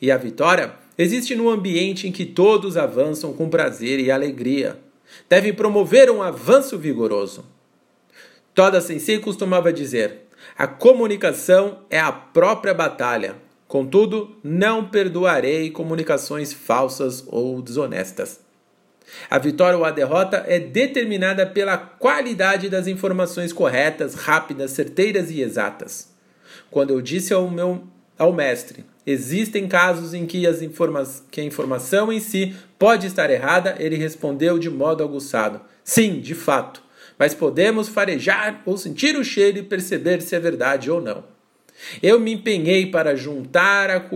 E 0.02 0.10
a 0.10 0.18
vitória 0.18 0.74
existe 0.98 1.36
no 1.36 1.50
ambiente 1.50 2.08
em 2.08 2.12
que 2.12 2.26
todos 2.26 2.76
avançam 2.76 3.34
com 3.34 3.50
prazer 3.50 4.00
e 4.00 4.10
alegria. 4.10 4.80
Devem 5.30 5.54
promover 5.54 6.10
um 6.10 6.24
avanço 6.24 6.78
vigoroso. 6.80 7.46
Toda 8.56 8.82
Sensei 8.82 9.20
costumava 9.20 9.72
dizer: 9.72 10.22
a 10.58 10.66
comunicação 10.66 11.80
é 11.90 12.00
a 12.00 12.12
própria 12.12 12.74
batalha, 12.74 13.36
Contudo, 13.74 14.38
não 14.44 14.86
perdoarei 14.86 15.72
comunicações 15.72 16.54
falsas 16.54 17.24
ou 17.26 17.60
desonestas. 17.60 18.40
A 19.28 19.40
vitória 19.40 19.76
ou 19.76 19.84
a 19.84 19.90
derrota 19.90 20.46
é 20.48 20.60
determinada 20.60 21.44
pela 21.48 21.76
qualidade 21.76 22.70
das 22.70 22.86
informações 22.86 23.52
corretas, 23.52 24.14
rápidas, 24.14 24.70
certeiras 24.70 25.32
e 25.32 25.42
exatas. 25.42 26.14
Quando 26.70 26.92
eu 26.92 27.02
disse 27.02 27.34
ao 27.34 27.50
meu 27.50 27.82
ao 28.16 28.32
mestre, 28.32 28.86
existem 29.08 29.68
casos 29.68 30.14
em 30.14 30.28
que, 30.28 30.46
as 30.46 30.62
informa 30.62 31.04
que 31.32 31.42
a 31.42 31.44
informação 31.44 32.14
em 32.14 32.20
si 32.20 32.56
pode 32.78 33.08
estar 33.08 33.32
errada, 33.32 33.76
ele 33.80 33.96
respondeu 33.96 34.60
de 34.60 34.70
modo 34.70 35.04
aguçado: 35.04 35.60
Sim, 35.84 36.20
de 36.20 36.36
fato, 36.36 36.84
mas 37.18 37.34
podemos 37.34 37.90
farejar 37.90 38.62
ou 38.68 38.78
sentir 38.78 39.18
o 39.18 39.24
cheiro 39.24 39.58
e 39.58 39.64
perceber 39.64 40.22
se 40.22 40.36
é 40.36 40.40
verdade 40.40 40.92
ou 40.92 41.02
não. 41.02 41.33
Eu 42.02 42.20
me 42.20 42.34
empenhei 42.34 42.86
para 42.86 43.16
juntar 43.16 43.90
a, 43.90 44.10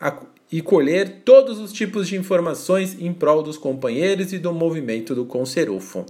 a, 0.00 0.22
e 0.50 0.60
colher 0.60 1.22
todos 1.24 1.58
os 1.58 1.72
tipos 1.72 2.06
de 2.06 2.16
informações 2.16 3.00
em 3.00 3.12
prol 3.12 3.42
dos 3.42 3.56
companheiros 3.56 4.32
e 4.32 4.38
do 4.38 4.52
movimento 4.52 5.14
do 5.14 5.24
Conserufo. 5.24 6.04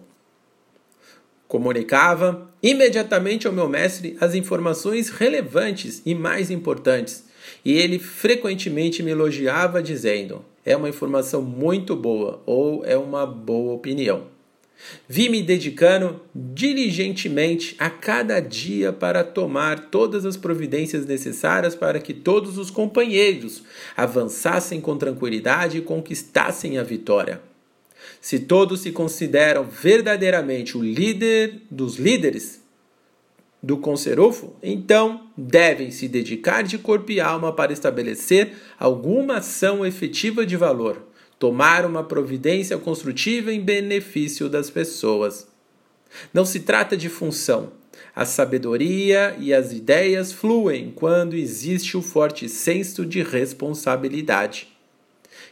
Comunicava 1.46 2.50
imediatamente 2.62 3.46
ao 3.46 3.52
meu 3.52 3.68
mestre 3.68 4.16
as 4.20 4.34
informações 4.34 5.10
relevantes 5.10 6.00
e 6.06 6.14
mais 6.14 6.50
importantes, 6.50 7.26
e 7.64 7.72
ele 7.72 7.98
frequentemente 7.98 9.02
me 9.02 9.10
elogiava 9.10 9.82
dizendo: 9.82 10.44
é 10.64 10.76
uma 10.76 10.88
informação 10.88 11.42
muito 11.42 11.94
boa 11.94 12.42
ou 12.46 12.84
é 12.84 12.96
uma 12.96 13.26
boa 13.26 13.74
opinião. 13.74 14.31
Vi 15.08 15.28
me 15.28 15.42
dedicando 15.42 16.20
diligentemente 16.34 17.74
a 17.78 17.90
cada 17.90 18.40
dia 18.40 18.92
para 18.92 19.22
tomar 19.22 19.90
todas 19.90 20.24
as 20.24 20.36
providências 20.36 21.06
necessárias 21.06 21.74
para 21.74 22.00
que 22.00 22.14
todos 22.14 22.58
os 22.58 22.70
companheiros 22.70 23.62
avançassem 23.96 24.80
com 24.80 24.96
tranquilidade 24.96 25.78
e 25.78 25.82
conquistassem 25.82 26.78
a 26.78 26.82
vitória. 26.82 27.40
Se 28.20 28.38
todos 28.38 28.80
se 28.80 28.92
consideram 28.92 29.64
verdadeiramente 29.64 30.76
o 30.76 30.82
líder 30.82 31.62
dos 31.70 31.96
líderes 31.96 32.60
do 33.62 33.76
Conserufo, 33.76 34.56
então 34.62 35.28
devem 35.36 35.90
se 35.90 36.08
dedicar 36.08 36.62
de 36.62 36.78
corpo 36.78 37.12
e 37.12 37.20
alma 37.20 37.52
para 37.52 37.72
estabelecer 37.72 38.54
alguma 38.78 39.36
ação 39.36 39.86
efetiva 39.86 40.44
de 40.44 40.56
valor 40.56 41.11
tomar 41.42 41.84
uma 41.84 42.04
providência 42.04 42.78
construtiva 42.78 43.52
em 43.52 43.60
benefício 43.60 44.48
das 44.48 44.70
pessoas. 44.70 45.48
Não 46.32 46.44
se 46.44 46.60
trata 46.60 46.96
de 46.96 47.08
função. 47.08 47.72
A 48.14 48.24
sabedoria 48.24 49.34
e 49.40 49.52
as 49.52 49.72
ideias 49.72 50.32
fluem 50.32 50.92
quando 50.94 51.34
existe 51.34 51.96
o 51.96 52.00
forte 52.00 52.48
senso 52.48 53.04
de 53.04 53.24
responsabilidade. 53.24 54.68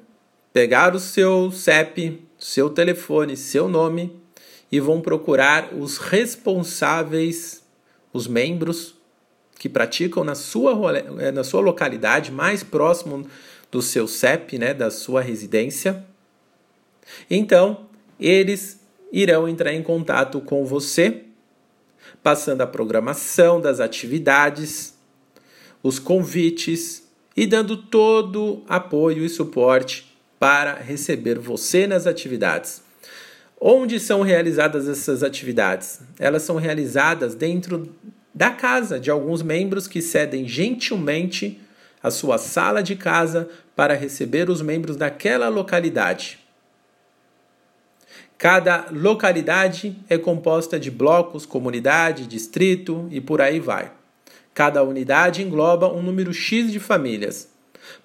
pegar 0.53 0.95
o 0.95 1.01
seu 1.01 1.51
CEP, 1.51 2.23
seu 2.39 2.69
telefone, 2.69 3.37
seu 3.37 3.69
nome 3.69 4.21
e 4.71 4.81
vão 4.81 5.01
procurar 5.01 5.73
os 5.75 5.99
responsáveis 5.99 7.62
os 8.13 8.27
membros 8.27 8.95
que 9.59 9.69
praticam 9.69 10.25
na 10.25 10.35
sua, 10.35 10.99
eh, 10.99 11.31
na 11.31 11.45
sua 11.45 11.61
localidade, 11.61 12.33
mais 12.33 12.63
próximo 12.63 13.27
do 13.71 13.81
seu 13.81 14.09
CEP, 14.09 14.59
né, 14.59 14.75
da 14.75 14.91
sua 14.91 15.21
residência. 15.21 16.05
Então, 17.31 17.87
eles 18.19 18.81
irão 19.13 19.49
entrar 19.49 19.73
em 19.73 19.83
contato 19.83 20.41
com 20.41 20.65
você, 20.65 21.23
passando 22.23 22.61
a 22.61 22.67
programação 22.67 23.61
das 23.61 23.81
atividades, 23.81 24.95
os 25.83 25.99
convites 25.99 27.09
e 27.37 27.47
dando 27.47 27.77
todo 27.77 28.63
apoio 28.69 29.25
e 29.25 29.29
suporte 29.29 30.13
para 30.39 30.75
receber 30.75 31.39
você 31.39 31.87
nas 31.87 32.07
atividades. 32.07 32.83
Onde 33.65 34.01
são 34.01 34.23
realizadas 34.23 34.89
essas 34.89 35.23
atividades? 35.23 36.01
Elas 36.19 36.43
são 36.43 36.57
realizadas 36.57 37.37
dentro 37.37 37.95
da 38.35 38.51
casa 38.51 38.99
de 38.99 39.09
alguns 39.09 39.41
membros 39.41 39.87
que 39.87 40.03
cedem 40.03 40.49
gentilmente 40.49 41.61
a 42.03 42.11
sua 42.11 42.39
sala 42.39 42.83
de 42.83 42.97
casa 42.97 43.49
para 43.77 43.95
receber 43.95 44.51
os 44.51 44.61
membros 44.61 44.97
daquela 44.97 45.49
localidade. 45.49 46.41
Cada 48.37 48.89
localidade 48.91 49.97
é 50.09 50.19
composta 50.19 50.77
de 50.77 50.91
blocos, 50.91 51.47
comunidade, 51.47 52.27
distrito 52.27 53.07
e 53.13 53.21
por 53.21 53.41
aí 53.41 53.61
vai. 53.61 53.93
Cada 54.53 54.83
unidade 54.83 55.41
engloba 55.41 55.87
um 55.87 56.03
número 56.03 56.35
X 56.35 56.73
de 56.73 56.81
famílias, 56.81 57.49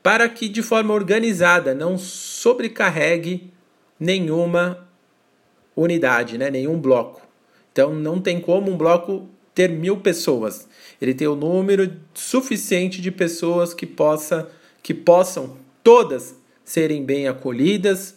para 0.03 0.29
que 0.29 0.47
de 0.47 0.61
forma 0.61 0.93
organizada 0.93 1.73
não 1.73 1.97
sobrecarregue 1.97 3.51
nenhuma 3.99 4.86
unidade, 5.77 6.37
né? 6.37 6.49
nenhum 6.49 6.79
bloco. 6.79 7.21
Então 7.71 7.93
não 7.93 8.19
tem 8.19 8.41
como 8.41 8.71
um 8.71 8.77
bloco 8.77 9.29
ter 9.53 9.69
mil 9.69 9.97
pessoas. 9.97 10.67
Ele 11.01 11.13
tem 11.13 11.27
o 11.27 11.33
um 11.33 11.35
número 11.35 11.93
suficiente 12.13 12.99
de 12.99 13.11
pessoas 13.11 13.73
que, 13.73 13.85
possa, 13.85 14.49
que 14.81 14.93
possam 14.93 15.57
todas 15.83 16.35
serem 16.65 17.05
bem 17.05 17.27
acolhidas, 17.27 18.15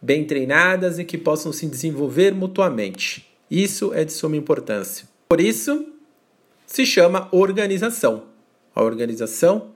bem 0.00 0.24
treinadas 0.24 0.98
e 0.98 1.04
que 1.04 1.16
possam 1.16 1.52
se 1.52 1.66
desenvolver 1.66 2.34
mutuamente. 2.34 3.28
Isso 3.50 3.92
é 3.94 4.04
de 4.04 4.12
suma 4.12 4.36
importância. 4.36 5.06
Por 5.28 5.40
isso, 5.40 5.86
se 6.66 6.86
chama 6.86 7.28
organização. 7.30 8.24
A 8.74 8.82
organização 8.82 9.68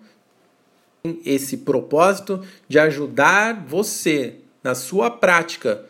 tem 1.03 1.21
esse 1.25 1.59
propósito 1.59 2.43
de 2.67 2.79
ajudar 2.79 3.65
você 3.67 4.37
na 4.65 4.75
sua 4.75 5.11
prática 5.11 5.85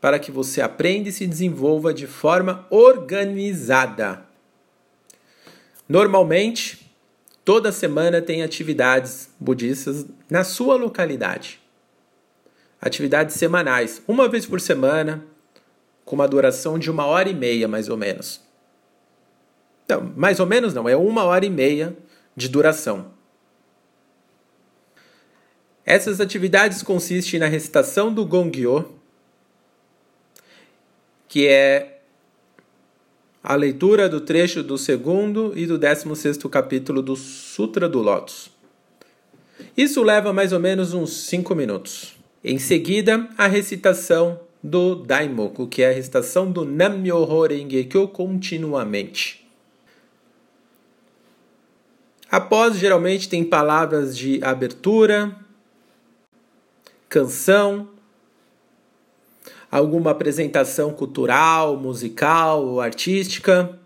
para 0.00 0.18
que 0.18 0.30
você 0.30 0.60
aprenda 0.60 1.08
e 1.08 1.12
se 1.12 1.26
desenvolva 1.26 1.92
de 1.92 2.06
forma 2.06 2.66
organizada. 2.70 4.24
Normalmente, 5.88 6.92
toda 7.44 7.72
semana 7.72 8.20
tem 8.20 8.42
atividades 8.42 9.30
budistas 9.40 10.06
na 10.30 10.44
sua 10.44 10.76
localidade. 10.76 11.60
Atividades 12.80 13.34
semanais, 13.34 14.02
uma 14.06 14.28
vez 14.28 14.46
por 14.46 14.60
semana, 14.60 15.24
com 16.04 16.14
uma 16.14 16.28
duração 16.28 16.78
de 16.78 16.90
uma 16.90 17.06
hora 17.06 17.28
e 17.28 17.34
meia, 17.34 17.66
mais 17.66 17.88
ou 17.88 17.96
menos. 17.96 18.40
Não, 19.88 20.12
mais 20.16 20.38
ou 20.38 20.46
menos 20.46 20.74
não, 20.74 20.88
é 20.88 20.96
uma 20.96 21.24
hora 21.24 21.44
e 21.44 21.50
meia 21.50 21.96
de 22.36 22.48
duração. 22.48 23.12
Essas 25.84 26.20
atividades 26.20 26.82
consistem 26.82 27.40
na 27.40 27.46
recitação 27.46 28.12
do 28.12 28.26
Gongyo, 28.26 28.97
que 31.28 31.46
é 31.46 32.00
a 33.42 33.54
leitura 33.54 34.08
do 34.08 34.20
trecho 34.20 34.62
do 34.62 34.76
segundo 34.76 35.52
e 35.56 35.66
do 35.66 35.78
décimo 35.78 36.16
sexto 36.16 36.48
capítulo 36.48 37.02
do 37.02 37.14
Sutra 37.14 37.88
do 37.88 38.00
Lótus. 38.00 38.50
Isso 39.76 40.02
leva 40.02 40.32
mais 40.32 40.52
ou 40.52 40.58
menos 40.58 40.92
uns 40.94 41.12
cinco 41.12 41.54
minutos. 41.54 42.16
Em 42.42 42.58
seguida, 42.58 43.28
a 43.36 43.46
recitação 43.46 44.40
do 44.62 44.94
Daimoku, 44.94 45.66
que 45.66 45.82
é 45.82 45.90
a 45.90 45.92
recitação 45.92 46.50
do 46.50 46.64
Nam-myoho 46.64 47.46
Renge-kyo 47.46 48.08
continuamente. 48.08 49.46
Após, 52.30 52.76
geralmente, 52.76 53.28
tem 53.28 53.42
palavras 53.42 54.16
de 54.16 54.42
abertura, 54.42 55.34
canção, 57.08 57.88
alguma 59.70 60.10
apresentação 60.10 60.92
cultural, 60.92 61.76
musical 61.76 62.64
ou 62.64 62.80
artística. 62.80 63.78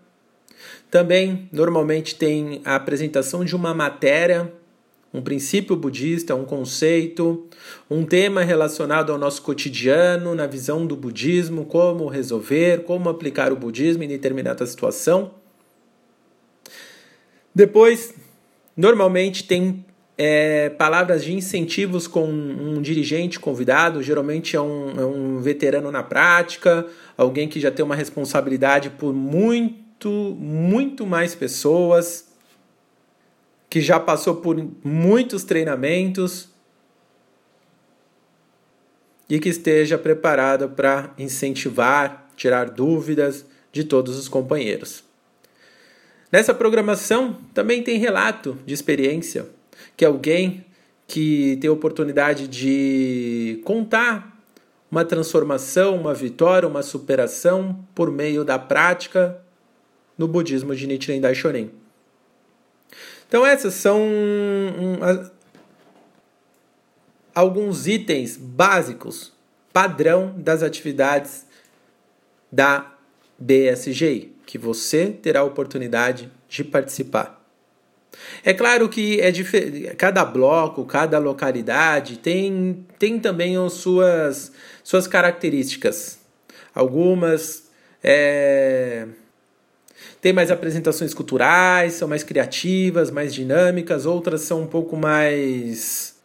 Também, 0.90 1.48
normalmente, 1.52 2.14
tem 2.14 2.60
a 2.64 2.76
apresentação 2.76 3.44
de 3.44 3.56
uma 3.56 3.74
matéria, 3.74 4.52
um 5.12 5.20
princípio 5.20 5.76
budista, 5.76 6.34
um 6.34 6.44
conceito, 6.44 7.46
um 7.90 8.04
tema 8.04 8.42
relacionado 8.42 9.12
ao 9.12 9.18
nosso 9.18 9.42
cotidiano, 9.42 10.34
na 10.34 10.46
visão 10.46 10.86
do 10.86 10.96
budismo, 10.96 11.66
como 11.66 12.08
resolver, 12.08 12.84
como 12.84 13.08
aplicar 13.08 13.52
o 13.52 13.56
budismo 13.56 14.02
em 14.02 14.08
determinada 14.08 14.64
situação. 14.66 15.32
Depois, 17.54 18.14
normalmente, 18.76 19.44
tem 19.44 19.84
é, 20.24 20.70
palavras 20.70 21.24
de 21.24 21.32
incentivos 21.32 22.06
com 22.06 22.24
um 22.24 22.80
dirigente 22.80 23.40
convidado, 23.40 24.00
geralmente 24.00 24.54
é 24.54 24.60
um, 24.60 25.00
é 25.00 25.04
um 25.04 25.40
veterano 25.40 25.90
na 25.90 26.04
prática, 26.04 26.86
alguém 27.16 27.48
que 27.48 27.58
já 27.58 27.72
tem 27.72 27.84
uma 27.84 27.96
responsabilidade 27.96 28.90
por 28.90 29.12
muito, 29.12 30.08
muito 30.38 31.04
mais 31.04 31.34
pessoas, 31.34 32.28
que 33.68 33.80
já 33.80 33.98
passou 33.98 34.36
por 34.36 34.64
muitos 34.84 35.42
treinamentos 35.42 36.48
e 39.28 39.40
que 39.40 39.48
esteja 39.48 39.98
preparado 39.98 40.68
para 40.68 41.12
incentivar, 41.18 42.28
tirar 42.36 42.70
dúvidas 42.70 43.44
de 43.72 43.82
todos 43.82 44.16
os 44.16 44.28
companheiros. 44.28 45.02
Nessa 46.30 46.54
programação 46.54 47.40
também 47.52 47.82
tem 47.82 47.98
relato 47.98 48.56
de 48.64 48.72
experiência, 48.72 49.46
que 49.96 50.04
alguém 50.04 50.64
que 51.06 51.58
tem 51.60 51.68
a 51.68 51.72
oportunidade 51.72 52.48
de 52.48 53.60
contar 53.64 54.32
uma 54.90 55.04
transformação, 55.04 55.96
uma 55.96 56.14
vitória, 56.14 56.68
uma 56.68 56.82
superação 56.82 57.86
por 57.94 58.10
meio 58.10 58.44
da 58.44 58.58
prática 58.58 59.42
no 60.16 60.28
budismo 60.28 60.74
de 60.76 60.86
Nichiren 60.86 61.20
Daishonin. 61.20 61.70
Então 63.26 63.46
essas 63.46 63.74
são 63.74 64.02
alguns 67.34 67.86
itens 67.86 68.36
básicos, 68.36 69.32
padrão 69.72 70.34
das 70.36 70.62
atividades 70.62 71.46
da 72.50 72.94
BSGI, 73.38 74.34
que 74.44 74.58
você 74.58 75.06
terá 75.10 75.40
a 75.40 75.44
oportunidade 75.44 76.30
de 76.48 76.62
participar. 76.62 77.41
É 78.44 78.52
claro 78.52 78.88
que 78.88 79.20
é 79.20 79.32
cada 79.96 80.24
bloco, 80.24 80.84
cada 80.84 81.18
localidade 81.18 82.18
tem, 82.18 82.84
tem 82.98 83.18
também 83.18 83.56
as 83.56 83.74
suas, 83.74 84.52
suas 84.82 85.06
características. 85.06 86.18
Algumas 86.74 87.70
é, 88.02 89.06
têm 90.20 90.32
mais 90.32 90.50
apresentações 90.50 91.14
culturais, 91.14 91.94
são 91.94 92.08
mais 92.08 92.24
criativas, 92.24 93.10
mais 93.10 93.32
dinâmicas, 93.32 94.06
outras 94.06 94.40
são 94.40 94.62
um 94.62 94.66
pouco 94.66 94.96
mais, 94.96 96.16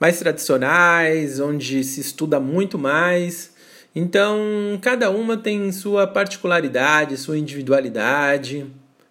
mais 0.00 0.18
tradicionais, 0.18 1.40
onde 1.40 1.84
se 1.84 2.00
estuda 2.00 2.40
muito 2.40 2.78
mais. 2.78 3.54
Então, 3.94 4.38
cada 4.80 5.10
uma 5.10 5.36
tem 5.36 5.72
sua 5.72 6.06
particularidade, 6.06 7.16
sua 7.16 7.38
individualidade 7.38 8.66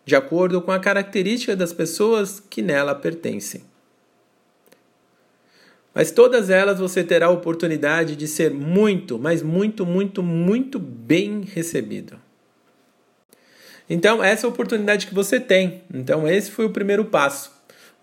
de 0.06 0.16
acordo 0.16 0.62
com 0.62 0.72
a 0.72 0.80
característica 0.80 1.56
das 1.56 1.74
pessoas 1.74 2.40
que 2.40 2.62
nela 2.62 2.94
pertencem. 2.94 3.64
Mas 5.94 6.12
todas 6.12 6.50
elas 6.50 6.78
você 6.78 7.04
terá 7.04 7.28
a 7.28 7.32
oportunidade 7.32 8.16
de 8.16 8.28
ser 8.28 8.52
muito, 8.52 9.18
mas 9.18 9.42
muito, 9.42 9.86
muito, 9.86 10.22
muito 10.22 10.78
bem 10.78 11.42
recebido. 11.42 12.20
Então, 13.90 14.24
essa 14.24 14.46
é 14.46 14.48
a 14.48 14.52
oportunidade 14.52 15.08
que 15.08 15.14
você 15.14 15.40
tem. 15.40 15.84
Então, 15.94 16.28
esse 16.28 16.52
foi 16.52 16.66
o 16.66 16.72
primeiro 16.72 17.06
passo, 17.06 17.52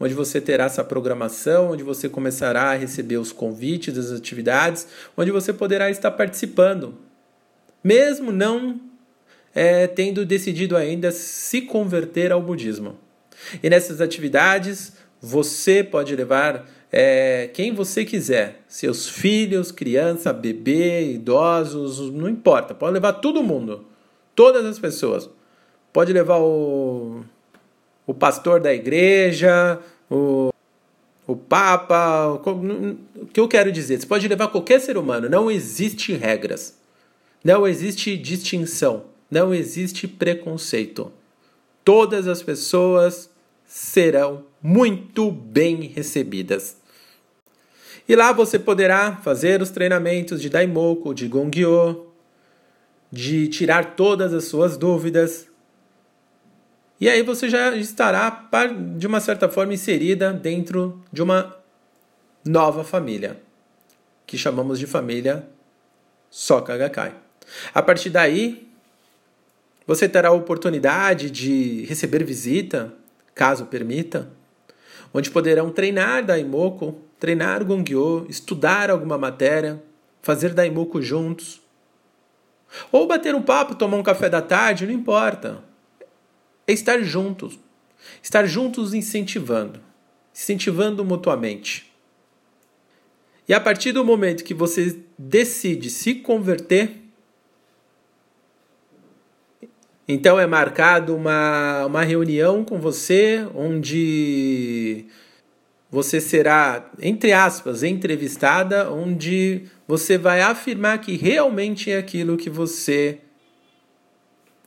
onde 0.01 0.15
você 0.15 0.41
terá 0.41 0.65
essa 0.65 0.83
programação, 0.83 1.73
onde 1.73 1.83
você 1.83 2.09
começará 2.09 2.71
a 2.71 2.75
receber 2.75 3.19
os 3.19 3.31
convites 3.31 3.95
das 3.95 4.11
atividades, 4.11 4.89
onde 5.17 5.31
você 5.31 5.53
poderá 5.53 5.91
estar 5.91 6.13
participando, 6.13 6.95
mesmo 7.85 8.33
não 8.33 8.81
é, 9.55 9.87
tendo 9.87 10.25
decidido 10.25 10.77
ainda 10.77 11.11
se 11.11 11.63
converter 11.63 12.33
ao 12.33 12.43
budismo. 12.43 12.97
E 13.63 13.69
nessas 13.69 14.01
atividades 14.01 14.93
você 15.21 15.83
pode 15.83 16.15
levar 16.15 16.69
é, 16.91 17.49
quem 17.55 17.73
você 17.73 18.05
quiser, 18.05 18.63
seus 18.69 19.09
filhos, 19.09 19.73
criança, 19.73 20.33
bebê, 20.33 21.13
idosos, 21.13 22.01
não 22.13 22.29
importa, 22.29 22.75
pode 22.75 22.93
levar 22.93 23.15
todo 23.15 23.43
mundo, 23.43 23.87
todas 24.35 24.65
as 24.67 24.79
pessoas. 24.79 25.29
Pode 25.93 26.13
levar 26.13 26.39
o, 26.39 27.23
o 28.07 28.15
pastor 28.15 28.61
da 28.61 28.73
igreja, 28.73 29.79
o, 30.11 30.51
o 31.27 31.37
papa, 31.37 32.29
o, 32.29 33.23
o 33.23 33.27
que 33.27 33.41
eu 33.41 33.49
quero 33.49 33.71
dizer? 33.71 34.01
Você 34.01 34.07
pode 34.07 34.27
levar 34.27 34.49
qualquer 34.49 34.81
ser 34.81 34.97
humano, 34.97 35.29
não 35.29 35.51
existe 35.51 36.15
regras, 36.15 36.79
não 37.45 37.67
existe 37.67 38.17
distinção. 38.17 39.12
Não 39.33 39.55
existe 39.55 40.07
preconceito. 40.07 41.11
Todas 41.83 42.29
as 42.29 42.43
pessoas 42.43 43.31
serão 43.65 44.45
muito 44.63 45.31
bem 45.31 45.87
recebidas. 45.87 46.77
E 48.07 48.15
lá 48.15 48.31
você 48.31 48.59
poderá 48.59 49.17
fazer 49.17 49.63
os 49.63 49.71
treinamentos 49.71 50.43
de 50.43 50.51
Daimoku, 50.51 51.15
de 51.15 51.29
Gongyo, 51.29 52.09
de 53.11 53.49
tirar 53.49 53.97
todas 53.97 54.35
as 54.35 54.45
suas 54.45 54.77
dúvidas. 54.77 55.49
E 57.01 57.09
aí 57.09 57.23
você 57.23 57.49
já 57.49 57.75
estará, 57.75 58.51
de 58.99 59.07
uma 59.07 59.19
certa 59.19 59.49
forma, 59.49 59.73
inserida 59.73 60.31
dentro 60.31 61.03
de 61.11 61.23
uma 61.23 61.57
nova 62.45 62.85
família, 62.85 63.41
que 64.27 64.37
chamamos 64.37 64.79
de 64.79 64.87
família 64.87 65.49
Soka 66.29 66.77
Gakkai. 66.77 67.15
A 67.73 67.81
partir 67.83 68.11
daí, 68.11 68.72
você 69.87 70.09
terá 70.09 70.29
a 70.29 70.33
oportunidade 70.33 71.31
de 71.31 71.85
receber 71.87 72.25
visita, 72.25 72.95
caso 73.35 73.67
permita, 73.67 74.31
onde 75.13 75.31
poderão 75.31 75.71
treinar 75.71 76.25
Daimoku, 76.25 77.01
treinar 77.19 77.65
Gongyo, 77.65 78.27
estudar 78.29 78.91
alguma 78.91 79.19
matéria, 79.19 79.83
fazer 80.23 80.55
Daimoku 80.55 81.03
juntos. 81.03 81.61
Ou 82.91 83.07
bater 83.07 83.35
um 83.35 83.43
papo, 83.43 83.75
tomar 83.75 83.97
um 83.97 84.03
café 84.03 84.29
da 84.29 84.41
tarde, 84.41 84.87
não 84.87 84.95
importa. 84.95 85.63
É 86.67 86.73
estar 86.73 87.01
juntos. 87.03 87.59
Estar 88.23 88.47
juntos 88.47 88.95
incentivando, 88.95 89.81
incentivando 90.35 91.05
mutuamente. 91.05 91.93
E 93.49 93.55
a 93.55 93.61
partir 93.61 93.93
do 93.93 94.05
momento 94.05 94.45
que 94.45 94.55
você 94.55 95.01
decide 95.19 95.91
se 95.91 96.15
converter, 96.15 97.02
então 100.07 100.39
é 100.39 100.47
marcado 100.47 101.15
uma, 101.15 101.87
uma 101.87 102.03
reunião 102.03 102.65
com 102.65 102.79
você 102.79 103.47
onde 103.55 105.07
você 105.91 106.21
será, 106.21 106.91
entre 107.01 107.33
aspas, 107.33 107.83
entrevistada, 107.83 108.91
onde 108.91 109.65
você 109.87 110.19
vai 110.19 110.41
afirmar 110.41 110.99
que 110.99 111.17
realmente 111.17 111.91
é 111.91 111.99
aquilo 111.99 112.37
que 112.37 112.51
você 112.51 113.19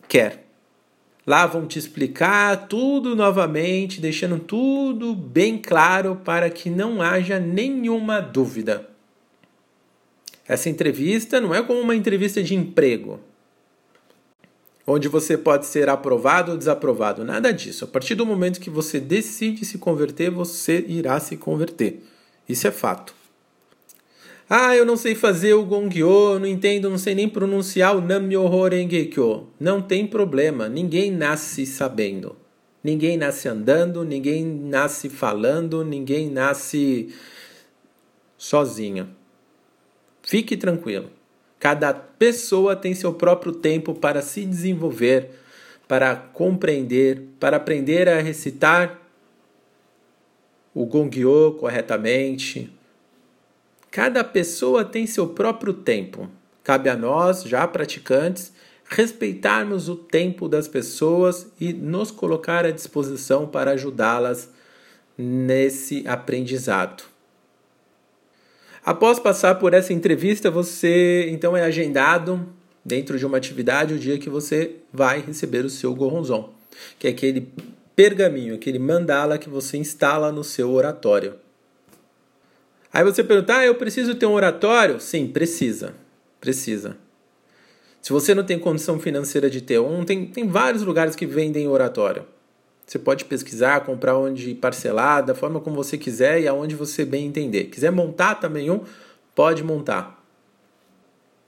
quer. 0.08 0.46
Lá 1.28 1.48
vão 1.48 1.66
te 1.66 1.80
explicar 1.80 2.68
tudo 2.68 3.16
novamente, 3.16 4.00
deixando 4.00 4.38
tudo 4.38 5.16
bem 5.16 5.58
claro 5.58 6.22
para 6.24 6.50
que 6.50 6.70
não 6.70 7.02
haja 7.02 7.40
nenhuma 7.40 8.22
dúvida. 8.22 8.88
Essa 10.48 10.70
entrevista 10.70 11.42
não 11.42 11.54
é 11.56 11.64
como 11.64 11.80
uma 11.80 11.96
entrevista 11.96 12.44
de 12.44 12.54
emprego 12.54 13.20
onde 14.86 15.08
você 15.08 15.38
pode 15.38 15.66
ser 15.66 15.90
aprovado 15.90 16.52
ou 16.52 16.58
desaprovado. 16.58 17.24
Nada 17.24 17.52
disso. 17.52 17.86
A 17.86 17.88
partir 17.88 18.16
do 18.16 18.26
momento 18.26 18.60
que 18.60 18.70
você 18.70 19.00
decide 19.00 19.66
se 19.66 19.78
converter, 19.78 20.30
você 20.30 20.86
irá 20.88 21.20
se 21.20 21.38
converter. 21.38 22.04
Isso 22.48 22.68
é 22.68 22.72
fato. 22.72 23.14
Ah, 24.48 24.76
eu 24.76 24.86
não 24.86 24.96
sei 24.96 25.16
fazer 25.16 25.56
o 25.56 25.66
Gongyo, 25.66 26.38
não 26.38 26.46
entendo, 26.46 26.88
não 26.88 27.00
sei 27.00 27.16
nem 27.16 27.28
pronunciar 27.28 27.98
o 27.98 28.02
Nam-myoho 28.02 28.68
Renge-kyo. 28.68 29.48
Não 29.60 29.82
tem 29.82 30.06
problema, 30.06 30.70
ninguém 30.70 31.10
nasce 31.12 31.66
sabendo. 31.66 32.36
Ninguém 32.84 33.18
nasce 33.18 33.48
andando, 33.48 34.04
ninguém 34.04 34.46
nasce 34.46 35.10
falando, 35.10 35.84
ninguém 35.84 36.30
nasce 36.30 37.12
sozinho. 38.38 39.10
Fique 40.22 40.56
tranquilo. 40.56 41.10
Cada 41.66 41.96
pessoa 41.96 42.76
tem 42.76 42.94
seu 42.94 43.12
próprio 43.12 43.52
tempo 43.52 43.96
para 43.96 44.22
se 44.22 44.46
desenvolver, 44.46 45.32
para 45.88 46.16
compreender, 46.16 47.24
para 47.40 47.58
aprender 47.58 48.08
a 48.08 48.22
recitar 48.22 49.02
o 50.76 50.86
Gongyo 50.86 51.54
corretamente. 51.60 52.72
Cada 53.90 54.24
pessoa 54.24 54.86
tem 54.86 55.08
seu 55.08 55.30
próprio 55.30 55.74
tempo. 55.74 56.30
Cabe 56.64 56.88
a 56.88 56.96
nós, 56.96 57.42
já 57.42 57.68
praticantes, 57.68 58.54
respeitarmos 58.88 59.90
o 59.90 59.96
tempo 59.96 60.48
das 60.48 60.68
pessoas 60.68 61.48
e 61.60 61.74
nos 61.74 62.12
colocar 62.12 62.64
à 62.64 62.70
disposição 62.70 63.48
para 63.48 63.72
ajudá-las 63.72 64.52
nesse 65.18 66.08
aprendizado. 66.08 67.15
Após 68.86 69.18
passar 69.18 69.56
por 69.56 69.74
essa 69.74 69.92
entrevista, 69.92 70.52
você 70.52 71.28
então 71.32 71.58
é 71.58 71.64
agendado 71.64 72.48
dentro 72.86 73.18
de 73.18 73.26
uma 73.26 73.36
atividade 73.36 73.96
o 73.96 73.98
dia 73.98 74.20
que 74.20 74.30
você 74.30 74.76
vai 74.94 75.22
receber 75.22 75.66
o 75.66 75.70
seu 75.72 75.96
Goronzon, 75.96 76.54
que 77.00 77.08
é 77.08 77.10
aquele 77.10 77.52
pergaminho, 77.96 78.54
aquele 78.54 78.78
mandala 78.78 79.40
que 79.40 79.50
você 79.50 79.78
instala 79.78 80.32
no 80.32 80.44
seu 80.44 80.72
oratório. 80.72 81.34
Aí 82.94 83.04
você 83.04 83.24
pergunta: 83.24 83.58
ah, 83.58 83.66
eu 83.66 83.74
preciso 83.74 84.14
ter 84.14 84.28
um 84.28 84.34
oratório? 84.34 85.02
Sim, 85.02 85.28
precisa. 85.28 85.96
Precisa. 86.40 86.96
Se 88.04 88.14
você 88.14 88.36
não 88.36 88.44
tem 88.44 88.60
condição 88.60 89.00
financeira 89.00 89.50
de 89.50 89.62
ter 89.62 89.80
um, 89.80 90.06
tem, 90.06 90.28
tem 90.28 90.48
vários 90.48 90.84
lugares 90.84 91.16
que 91.16 91.26
vendem 91.26 91.68
oratório. 91.68 92.24
Você 92.86 93.00
pode 93.00 93.26
pesquisar, 93.26 93.80
comprar 93.82 94.16
onde 94.16 94.54
parcelar, 94.54 95.26
da 95.26 95.34
forma 95.34 95.60
como 95.60 95.76
você 95.76 95.98
quiser 95.98 96.42
e 96.42 96.48
aonde 96.48 96.76
você 96.76 97.04
bem 97.04 97.26
entender. 97.26 97.66
Quiser 97.66 97.92
montar 97.92 98.36
também 98.36 98.70
um, 98.70 98.82
pode 99.34 99.64
montar. 99.64 100.24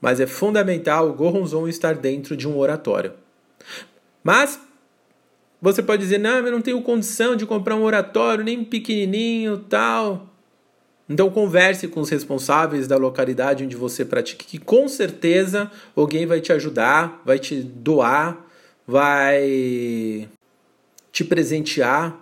mas 0.00 0.20
é 0.20 0.26
fundamental 0.26 1.08
o 1.08 1.12
Goronzon 1.12 1.68
estar 1.68 1.94
dentro 1.94 2.36
de 2.36 2.46
um 2.46 2.56
oratório. 2.56 3.12
Mas 4.22 4.60
você 5.60 5.82
pode 5.82 6.02
dizer, 6.02 6.18
não, 6.18 6.38
eu 6.38 6.52
não 6.52 6.60
tenho 6.60 6.80
condição 6.82 7.34
de 7.34 7.44
comprar 7.44 7.74
um 7.74 7.82
oratório 7.82 8.44
nem 8.44 8.64
pequenininho, 8.64 9.58
tal. 9.58 10.28
Então 11.08 11.30
converse 11.30 11.88
com 11.88 12.00
os 12.00 12.10
responsáveis 12.10 12.86
da 12.86 12.96
localidade 12.96 13.64
onde 13.64 13.76
você 13.76 14.04
pratica, 14.04 14.44
que 14.44 14.58
com 14.58 14.86
certeza 14.88 15.70
alguém 15.96 16.26
vai 16.26 16.40
te 16.40 16.52
ajudar, 16.52 17.22
vai 17.24 17.38
te 17.38 17.62
doar, 17.62 18.46
vai 18.86 20.28
te 21.18 21.24
presentear. 21.24 22.16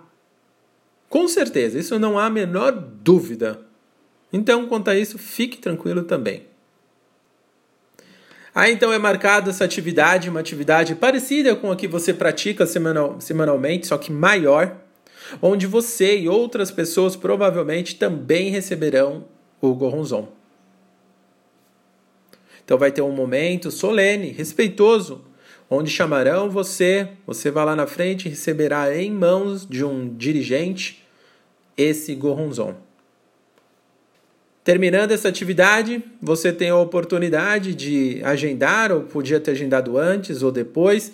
Com 1.07 1.27
certeza, 1.27 1.77
isso 1.77 1.99
não 1.99 2.17
há 2.17 2.25
a 2.25 2.29
menor 2.31 2.71
dúvida. 2.71 3.61
Então, 4.33 4.67
quanto 4.67 4.89
a 4.89 4.97
isso, 4.97 5.19
fique 5.19 5.59
tranquilo 5.59 6.03
também. 6.03 6.47
Aí 8.55 8.73
então 8.73 8.91
é 8.91 8.97
marcada 8.97 9.51
essa 9.51 9.63
atividade, 9.63 10.31
uma 10.31 10.39
atividade 10.39 10.95
parecida 10.95 11.55
com 11.55 11.71
a 11.71 11.75
que 11.75 11.87
você 11.87 12.11
pratica 12.11 12.65
semanal, 12.65 13.21
semanalmente, 13.21 13.85
só 13.85 13.99
que 13.99 14.11
maior, 14.11 14.75
onde 15.39 15.67
você 15.67 16.17
e 16.17 16.27
outras 16.27 16.71
pessoas 16.71 17.15
provavelmente 17.15 17.97
também 17.97 18.49
receberão 18.49 19.25
o 19.61 19.75
Goronzon. 19.75 20.27
Então 22.65 22.79
vai 22.79 22.91
ter 22.91 23.03
um 23.03 23.11
momento 23.11 23.69
solene, 23.69 24.31
respeitoso, 24.31 25.23
onde 25.69 25.89
chamarão 25.89 26.49
você, 26.49 27.09
você 27.25 27.51
vai 27.51 27.65
lá 27.65 27.75
na 27.75 27.87
frente 27.87 28.25
e 28.25 28.29
receberá 28.29 28.95
em 28.95 29.11
mãos 29.11 29.65
de 29.65 29.83
um 29.83 30.15
dirigente 30.15 31.05
esse 31.75 32.15
Goronzon. 32.15 32.75
Terminando 34.63 35.11
essa 35.11 35.29
atividade, 35.29 36.03
você 36.21 36.51
tem 36.51 36.69
a 36.69 36.75
oportunidade 36.75 37.73
de 37.73 38.21
agendar, 38.23 38.91
ou 38.91 39.01
podia 39.01 39.39
ter 39.39 39.51
agendado 39.51 39.97
antes 39.97 40.43
ou 40.43 40.51
depois, 40.51 41.13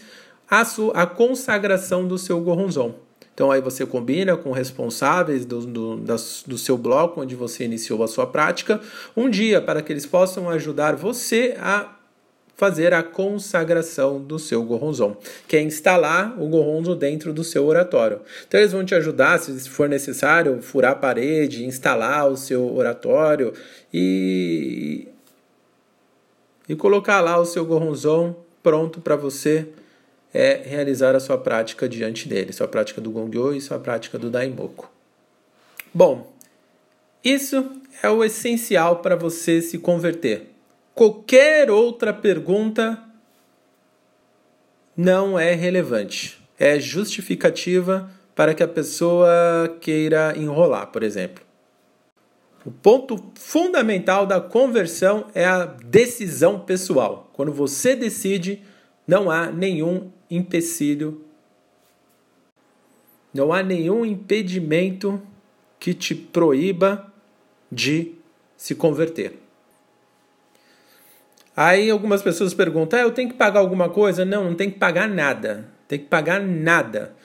a, 0.50 0.66
sua, 0.66 0.94
a 0.94 1.06
consagração 1.06 2.08
do 2.08 2.18
seu 2.18 2.39
Goronzon. 2.42 2.96
Então 3.34 3.52
aí 3.52 3.62
você 3.62 3.86
combina 3.86 4.38
com 4.38 4.52
responsáveis 4.52 5.46
do, 5.46 5.66
do, 5.66 5.98
do 5.98 6.58
seu 6.58 6.78
bloco 6.78 7.22
onde 7.22 7.36
você 7.36 7.63
iniciou 7.63 8.04
a 8.04 8.08
sua 8.08 8.28
prática 8.28 8.80
um 9.18 9.28
dia 9.30 9.60
para 9.60 9.82
que 9.82 9.92
eles 9.92 10.06
possam 10.06 10.50
ajudar 10.50 10.96
você 10.96 11.56
a 11.60 11.96
fazer 12.56 12.94
a 12.94 13.02
consagração 13.02 14.22
do 14.22 14.38
seu 14.38 14.63
gorronzon, 14.63 15.18
que 15.48 15.58
é 15.58 15.62
instalar 15.62 16.39
o 16.42 16.48
gorronzo 16.48 16.96
dentro 16.96 17.34
do 17.34 17.44
seu 17.44 17.66
oratório. 17.66 18.22
Então 18.48 18.60
eles 18.60 18.72
vão 18.72 18.86
te 18.86 18.96
ajudar, 18.96 19.39
se 19.39 19.70
for 19.70 19.89
necessário, 19.89 20.62
furar 20.62 20.92
a 20.92 20.96
parede, 20.96 21.66
instalar 21.66 22.30
o 22.30 22.38
seu 22.38 22.74
oratório 22.76 23.54
e 23.94 25.08
e 26.68 26.76
colocar 26.76 27.20
lá 27.20 27.38
o 27.38 27.46
seu 27.46 27.66
gorronzon 27.66 28.36
pronto 28.62 29.02
para 29.02 29.18
você 29.18 29.68
é, 30.34 30.62
realizar 30.66 31.16
a 31.16 31.20
sua 31.20 31.38
prática 31.38 31.88
diante 31.88 32.28
dele, 32.28 32.54
sua 32.54 32.68
prática 32.68 33.02
do 33.02 33.12
Gongyo 33.12 33.54
e 33.54 33.62
sua 33.62 33.78
prática 33.78 34.18
do 34.18 34.30
Daimoku. 34.30 34.89
Bom, 35.94 36.34
isso 37.24 37.70
é 38.02 38.10
o 38.10 38.24
essencial 38.24 38.98
para 38.98 39.16
você 39.16 39.62
se 39.62 39.78
converter. 39.78 40.53
Qualquer 40.95 41.71
outra 41.71 42.13
pergunta 42.13 43.03
não 44.95 45.39
é 45.39 45.53
relevante. 45.53 46.39
É 46.58 46.79
justificativa 46.79 48.12
para 48.36 48.53
que 48.53 48.62
a 48.62 48.67
pessoa 48.67 49.77
queira 49.82 50.38
enrolar, 50.38 50.88
por 50.91 51.03
exemplo. 51.03 51.43
O 52.65 52.71
ponto 52.71 53.32
fundamental 53.36 54.25
da 54.25 54.39
conversão 54.39 55.25
é 55.34 55.45
a 55.45 55.65
decisão 55.65 56.60
pessoal. 56.60 57.29
Quando 57.34 57.51
você 57.51 57.95
decide, 57.95 58.62
não 59.06 59.29
há 59.29 59.51
nenhum 59.51 60.12
empecilho, 60.29 61.25
não 63.34 63.51
há 63.51 63.62
nenhum 63.62 64.06
impedimento 64.06 65.21
que 65.79 65.93
te 65.93 66.15
proíba 66.15 67.12
de 67.69 68.13
se 68.56 68.75
converter. 68.75 69.42
Aí 71.56 71.89
algumas 71.89 72.22
pessoas 72.22 72.54
perguntam: 72.54 73.00
ah, 73.00 73.04
eu 73.04 73.12
tenho 73.12 73.30
que 73.30 73.36
pagar 73.36 73.60
alguma 73.60 73.89
coisa? 73.89 74.26
Não, 74.26 74.44
não 74.46 74.56
tem 74.56 74.70
que 74.70 74.80
pagar 74.80 75.08
nada. 75.08 75.70
Tem 75.88 76.00
que 76.00 76.06
pagar 76.06 76.42
nada. 76.42 77.16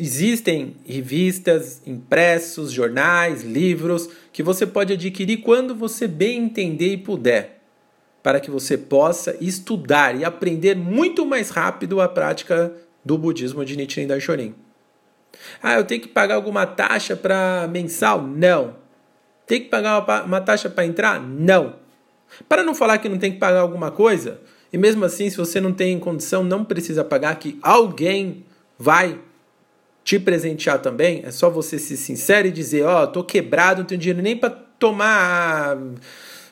Existem 0.00 0.76
revistas, 0.86 1.82
impressos, 1.86 2.72
jornais, 2.72 3.42
livros 3.42 4.08
que 4.32 4.42
você 4.42 4.66
pode 4.66 4.94
adquirir 4.94 5.38
quando 5.38 5.74
você 5.74 6.06
bem 6.06 6.44
entender 6.44 6.94
e 6.94 6.96
puder, 6.96 7.60
para 8.22 8.40
que 8.40 8.50
você 8.50 8.78
possa 8.78 9.36
estudar 9.38 10.18
e 10.18 10.24
aprender 10.24 10.74
muito 10.74 11.26
mais 11.26 11.50
rápido 11.50 12.00
a 12.00 12.08
prática 12.08 12.72
do 13.04 13.18
budismo 13.18 13.66
de 13.66 13.76
Nichiren 13.76 14.06
Daishonin. 14.06 14.54
Ah, 15.62 15.74
eu 15.74 15.84
tenho 15.84 16.00
que 16.00 16.08
pagar 16.08 16.36
alguma 16.36 16.64
taxa 16.64 17.14
para 17.14 17.68
mensal? 17.70 18.22
Não. 18.22 18.76
Tem 19.46 19.60
que 19.60 19.68
pagar 19.68 20.02
uma, 20.02 20.22
uma 20.22 20.40
taxa 20.40 20.70
para 20.70 20.86
entrar? 20.86 21.20
Não. 21.20 21.74
Para 22.48 22.62
não 22.62 22.74
falar 22.74 22.98
que 22.98 23.08
não 23.08 23.18
tem 23.18 23.32
que 23.32 23.38
pagar 23.38 23.60
alguma 23.60 23.90
coisa, 23.90 24.40
e 24.72 24.78
mesmo 24.78 25.04
assim, 25.04 25.30
se 25.30 25.36
você 25.36 25.60
não 25.60 25.72
tem 25.72 25.98
condição, 25.98 26.44
não 26.44 26.64
precisa 26.64 27.04
pagar, 27.04 27.36
que 27.36 27.58
alguém 27.62 28.44
vai 28.78 29.18
te 30.04 30.18
presentear 30.18 30.80
também. 30.80 31.22
É 31.24 31.30
só 31.30 31.50
você 31.50 31.78
ser 31.78 31.96
sincero 31.96 32.46
e 32.46 32.52
dizer: 32.52 32.84
Ó, 32.84 33.02
oh, 33.02 33.06
tô 33.06 33.24
quebrado, 33.24 33.80
não 33.80 33.86
tenho 33.86 34.00
dinheiro 34.00 34.22
nem 34.22 34.36
para 34.36 34.50
tomar, 34.50 35.76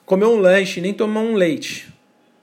comer 0.05 0.27
um 0.27 0.37
lanche, 0.37 0.81
nem 0.81 0.93
tomar 0.93 1.21
um 1.21 1.35
leite. 1.35 1.93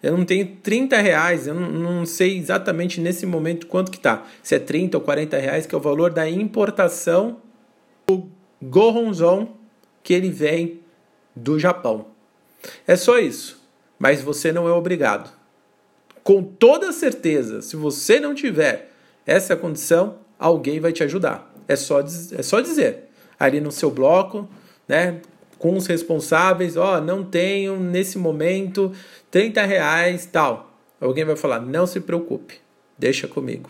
Eu 0.02 0.18
não 0.18 0.26
tenho 0.26 0.48
30 0.64 1.00
reais, 1.00 1.46
eu 1.46 1.54
não, 1.54 2.06
sei 2.08 2.36
exatamente 2.38 3.00
nesse 3.00 3.26
momento 3.26 3.68
quanto 3.68 3.92
que 3.92 4.00
tá. 4.00 4.26
Se 4.42 4.56
é 4.56 4.60
30 4.60 4.98
ou 4.98 5.04
40 5.04 5.38
reais, 5.38 5.66
que 5.68 5.76
é 5.76 5.78
o 5.78 5.82
valor 5.82 6.12
da 6.12 6.28
importação 6.28 7.38
do 8.08 8.28
Goronzon 8.62 9.56
que 10.02 10.14
ele 10.14 10.32
vem 10.32 10.80
do 11.36 11.60
Japão. 11.60 12.08
É 12.88 12.96
só 12.96 13.18
isso. 13.20 13.62
Mas 13.98 14.22
você 14.22 14.52
não 14.52 14.68
é 14.68 14.72
obrigado. 14.72 15.32
Com 16.24 16.44
toda 16.44 16.92
certeza, 16.92 17.62
se 17.62 17.76
você 17.76 18.20
não 18.20 18.36
tiver 18.36 18.92
essa 19.26 19.56
condição, 19.56 20.18
alguém 20.38 20.80
vai 20.80 20.92
te 20.92 21.04
ajudar. 21.04 21.54
É 21.68 21.76
só, 21.76 22.00
é 22.00 22.44
só 22.44 22.62
dizer. 22.62 23.10
Ali 23.40 23.60
no 23.60 23.72
seu 23.72 23.90
bloco, 23.90 24.48
né? 24.88 25.22
Com 25.58 25.78
os 25.78 25.86
responsáveis, 25.88 26.76
ó, 26.76 26.98
oh, 26.98 27.02
não 27.02 27.24
tenho 27.24 27.80
nesse 27.80 28.18
momento 28.18 28.92
30 29.30 29.64
reais, 29.64 30.26
tal. 30.26 30.72
Alguém 31.00 31.26
vai 31.26 31.36
falar, 31.36 31.60
não 31.60 31.88
se 31.88 32.00
preocupe, 32.00 32.60
deixa 32.98 33.28
comigo. 33.28 33.70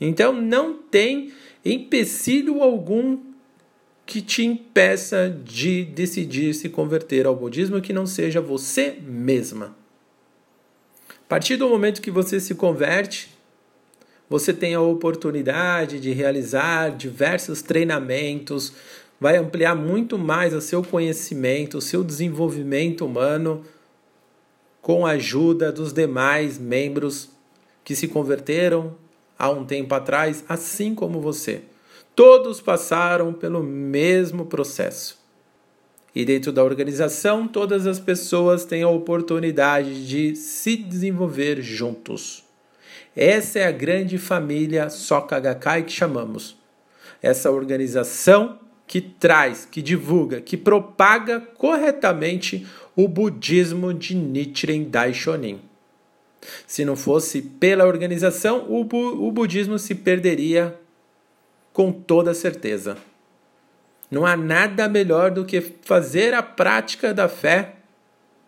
Então 0.00 0.32
não 0.32 0.74
tem 0.74 1.32
empecilho 1.64 2.62
algum 2.62 3.18
que 4.08 4.22
te 4.22 4.42
impeça 4.42 5.28
de 5.28 5.84
decidir 5.84 6.54
se 6.54 6.70
converter 6.70 7.26
ao 7.26 7.36
budismo 7.36 7.78
que 7.82 7.92
não 7.92 8.06
seja 8.06 8.40
você 8.40 8.96
mesma. 9.02 9.76
A 11.10 11.28
partir 11.28 11.56
do 11.56 11.68
momento 11.68 12.00
que 12.00 12.10
você 12.10 12.40
se 12.40 12.54
converte, 12.54 13.28
você 14.26 14.54
tem 14.54 14.72
a 14.72 14.80
oportunidade 14.80 16.00
de 16.00 16.10
realizar 16.12 16.96
diversos 16.96 17.60
treinamentos, 17.60 18.72
vai 19.20 19.36
ampliar 19.36 19.74
muito 19.74 20.16
mais 20.16 20.54
o 20.54 20.60
seu 20.62 20.82
conhecimento, 20.82 21.76
o 21.76 21.82
seu 21.82 22.02
desenvolvimento 22.02 23.04
humano 23.04 23.62
com 24.80 25.04
a 25.04 25.10
ajuda 25.10 25.70
dos 25.70 25.92
demais 25.92 26.56
membros 26.56 27.28
que 27.84 27.94
se 27.94 28.08
converteram 28.08 28.96
há 29.38 29.50
um 29.50 29.66
tempo 29.66 29.94
atrás, 29.94 30.42
assim 30.48 30.94
como 30.94 31.20
você. 31.20 31.60
Todos 32.18 32.60
passaram 32.60 33.32
pelo 33.32 33.62
mesmo 33.62 34.44
processo. 34.44 35.20
E 36.12 36.24
dentro 36.24 36.50
da 36.50 36.64
organização, 36.64 37.46
todas 37.46 37.86
as 37.86 38.00
pessoas 38.00 38.64
têm 38.64 38.82
a 38.82 38.88
oportunidade 38.88 40.04
de 40.04 40.34
se 40.34 40.76
desenvolver 40.76 41.62
juntos. 41.62 42.42
Essa 43.14 43.60
é 43.60 43.66
a 43.68 43.70
grande 43.70 44.18
família 44.18 44.90
Soka 44.90 45.38
Gakkai 45.38 45.84
que 45.84 45.92
chamamos. 45.92 46.56
Essa 47.22 47.52
organização 47.52 48.58
que 48.84 49.00
traz, 49.00 49.64
que 49.64 49.80
divulga, 49.80 50.40
que 50.40 50.56
propaga 50.56 51.38
corretamente 51.38 52.66
o 52.96 53.06
budismo 53.06 53.94
de 53.94 54.16
Nichiren 54.16 54.90
Daishonin. 54.90 55.60
Se 56.66 56.84
não 56.84 56.96
fosse 56.96 57.40
pela 57.40 57.86
organização, 57.86 58.66
o, 58.68 58.82
bu 58.82 59.24
o 59.24 59.30
budismo 59.30 59.78
se 59.78 59.94
perderia 59.94 60.76
com 61.78 61.92
toda 61.92 62.34
certeza. 62.34 62.96
Não 64.10 64.26
há 64.26 64.36
nada 64.36 64.88
melhor 64.88 65.30
do 65.30 65.44
que 65.44 65.60
fazer 65.60 66.34
a 66.34 66.42
prática 66.42 67.14
da 67.14 67.28
fé 67.28 67.74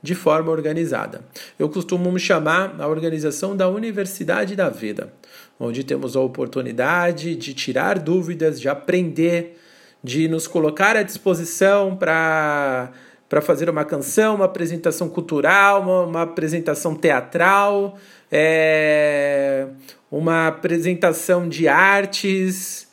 de 0.02 0.16
forma 0.16 0.50
organizada. 0.50 1.24
Eu 1.56 1.68
costumo 1.68 2.10
me 2.10 2.18
chamar 2.18 2.74
a 2.80 2.88
organização 2.88 3.56
da 3.56 3.68
Universidade 3.68 4.56
da 4.56 4.68
Vida, 4.68 5.12
onde 5.60 5.84
temos 5.84 6.16
a 6.16 6.20
oportunidade 6.20 7.36
de 7.36 7.54
tirar 7.54 8.00
dúvidas, 8.00 8.60
de 8.60 8.68
aprender, 8.68 9.60
de 10.02 10.26
nos 10.26 10.48
colocar 10.48 10.96
à 10.96 11.04
disposição 11.04 11.94
para 11.94 12.90
para 13.28 13.40
fazer 13.40 13.70
uma 13.70 13.84
canção, 13.84 14.34
uma 14.34 14.46
apresentação 14.46 15.08
cultural, 15.08 15.82
uma, 15.82 16.02
uma 16.02 16.22
apresentação 16.22 16.96
teatral, 16.96 17.96
é, 18.28 19.68
uma 20.10 20.48
apresentação 20.48 21.48
de 21.48 21.68
artes, 21.68 22.89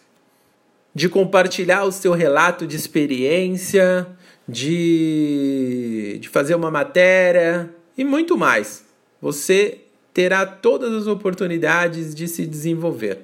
de 0.98 1.08
compartilhar 1.08 1.84
o 1.84 1.92
seu 1.92 2.12
relato 2.12 2.66
de 2.66 2.76
experiência, 2.76 4.08
de, 4.50 6.18
de 6.20 6.28
fazer 6.28 6.56
uma 6.56 6.72
matéria 6.72 7.70
e 7.96 8.04
muito 8.04 8.36
mais. 8.36 8.84
Você 9.22 9.82
terá 10.12 10.44
todas 10.44 10.92
as 10.92 11.06
oportunidades 11.06 12.16
de 12.16 12.28
se 12.28 12.48
desenvolver. 12.48 13.20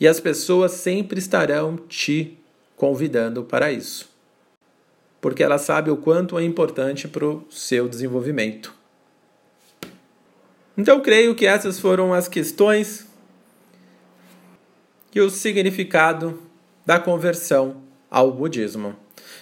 E 0.00 0.08
as 0.08 0.20
pessoas 0.20 0.72
sempre 0.72 1.18
estarão 1.18 1.76
te 1.76 2.38
convidando 2.76 3.44
para 3.44 3.70
isso. 3.70 4.08
Porque 5.20 5.42
ela 5.42 5.58
sabe 5.58 5.90
o 5.90 5.98
quanto 5.98 6.38
é 6.38 6.44
importante 6.44 7.06
para 7.06 7.26
o 7.26 7.44
seu 7.50 7.86
desenvolvimento. 7.86 8.74
Então, 10.78 11.02
creio 11.02 11.34
que 11.34 11.46
essas 11.46 11.78
foram 11.78 12.14
as 12.14 12.26
questões 12.26 13.06
e 15.18 15.20
o 15.20 15.30
significado 15.30 16.40
da 16.86 16.98
conversão 16.98 17.82
ao 18.08 18.32
budismo. 18.32 18.94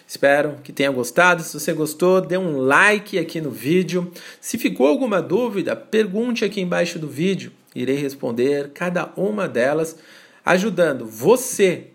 Espero 0.06 0.56
que 0.64 0.72
tenha 0.72 0.90
gostado. 0.90 1.42
Se 1.42 1.58
você 1.58 1.72
gostou, 1.72 2.20
dê 2.20 2.38
um 2.38 2.58
like 2.58 3.18
aqui 3.18 3.40
no 3.40 3.50
vídeo. 3.50 4.10
Se 4.40 4.56
ficou 4.56 4.86
alguma 4.86 5.20
dúvida, 5.20 5.76
pergunte 5.76 6.44
aqui 6.44 6.60
embaixo 6.60 6.98
do 6.98 7.08
vídeo. 7.08 7.52
Irei 7.74 7.96
responder 7.96 8.70
cada 8.70 9.12
uma 9.16 9.46
delas, 9.46 9.98
ajudando 10.44 11.06
você 11.06 11.88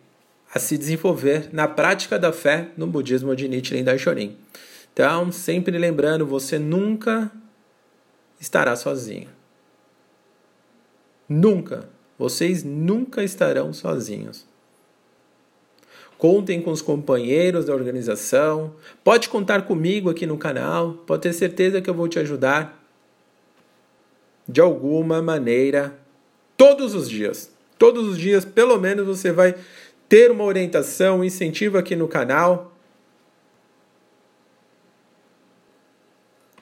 a 0.53 0.59
se 0.59 0.77
desenvolver 0.77 1.49
na 1.51 1.67
prática 1.67 2.19
da 2.19 2.31
fé 2.31 2.69
no 2.77 2.85
budismo 2.85 3.35
de 3.35 3.47
Nichiren 3.47 3.83
Daishonin. 3.83 4.37
Então, 4.93 5.31
sempre 5.31 5.77
lembrando, 5.77 6.25
você 6.25 6.59
nunca 6.59 7.31
estará 8.39 8.75
sozinho. 8.75 9.29
Nunca. 11.27 11.89
Vocês 12.21 12.63
nunca 12.63 13.23
estarão 13.23 13.73
sozinhos. 13.73 14.45
Contem 16.19 16.61
com 16.61 16.69
os 16.69 16.79
companheiros 16.79 17.65
da 17.65 17.73
organização. 17.73 18.75
Pode 19.03 19.27
contar 19.27 19.63
comigo 19.63 20.07
aqui 20.07 20.27
no 20.27 20.37
canal. 20.37 20.93
Pode 21.07 21.23
ter 21.23 21.33
certeza 21.33 21.81
que 21.81 21.89
eu 21.89 21.95
vou 21.95 22.07
te 22.07 22.19
ajudar 22.19 22.79
de 24.47 24.61
alguma 24.61 25.19
maneira 25.19 25.97
todos 26.55 26.93
os 26.93 27.09
dias. 27.09 27.51
Todos 27.79 28.07
os 28.07 28.19
dias, 28.19 28.45
pelo 28.45 28.77
menos, 28.77 29.07
você 29.07 29.31
vai 29.31 29.55
ter 30.07 30.29
uma 30.29 30.43
orientação, 30.43 31.21
um 31.21 31.23
incentivo 31.23 31.79
aqui 31.79 31.95
no 31.95 32.07
canal. 32.07 32.71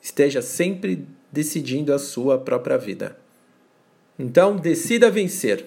Esteja 0.00 0.40
sempre 0.40 1.04
decidindo 1.30 1.92
a 1.92 1.98
sua 1.98 2.38
própria 2.38 2.78
vida. 2.78 3.18
Então, 4.16 4.56
decida 4.56 5.10
vencer. 5.10 5.66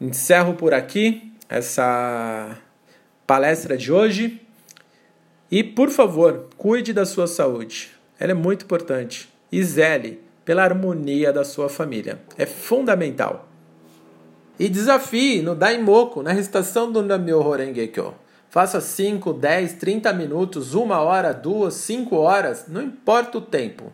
Encerro 0.00 0.54
por 0.54 0.72
aqui 0.72 1.32
essa 1.48 2.56
palestra 3.26 3.76
de 3.76 3.92
hoje. 3.92 4.40
E, 5.50 5.64
por 5.64 5.90
favor, 5.90 6.48
cuide 6.56 6.92
da 6.92 7.04
sua 7.04 7.26
saúde. 7.26 7.90
Ela 8.20 8.30
é 8.30 8.34
muito 8.34 8.64
importante. 8.64 9.28
E 9.50 9.62
zele 9.64 10.20
pela 10.44 10.62
harmonia 10.62 11.32
da 11.32 11.44
sua 11.44 11.68
família. 11.68 12.20
É 12.38 12.46
fundamental. 12.46 13.48
E 14.58 14.68
desafie 14.68 15.42
no 15.42 15.54
Daimoku, 15.54 16.22
na 16.22 16.32
recitação 16.32 16.90
do 16.90 17.02
Namyo 17.02 17.46
Horengekyo. 17.46 18.14
Faça 18.48 18.80
5, 18.80 19.34
10, 19.34 19.74
30 19.74 20.12
minutos, 20.14 20.72
uma 20.72 21.00
hora, 21.00 21.34
duas, 21.34 21.74
cinco 21.74 22.16
horas, 22.16 22.66
não 22.68 22.80
importa 22.80 23.36
o 23.36 23.42
tempo. 23.42 23.92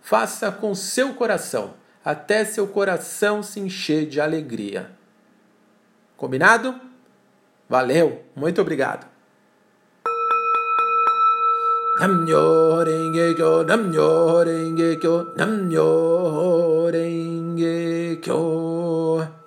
Faça 0.00 0.50
com 0.50 0.74
seu 0.74 1.14
coração, 1.14 1.74
até 2.04 2.44
seu 2.44 2.66
coração 2.66 3.42
se 3.42 3.60
encher 3.60 4.06
de 4.06 4.20
alegria. 4.20 4.90
Combinado? 6.16 6.74
Valeu, 7.68 8.22
muito 8.34 8.60
obrigado. 8.60 9.06
Namyo 12.00 12.82
Renge 12.82 13.34
Kyo, 13.36 13.62
Namyo 13.62 14.42
Renge 14.42 14.96
Kyo, 14.98 15.32
Namyo 15.36 16.90
Renge 16.90 18.18
Kyo. 18.20 19.43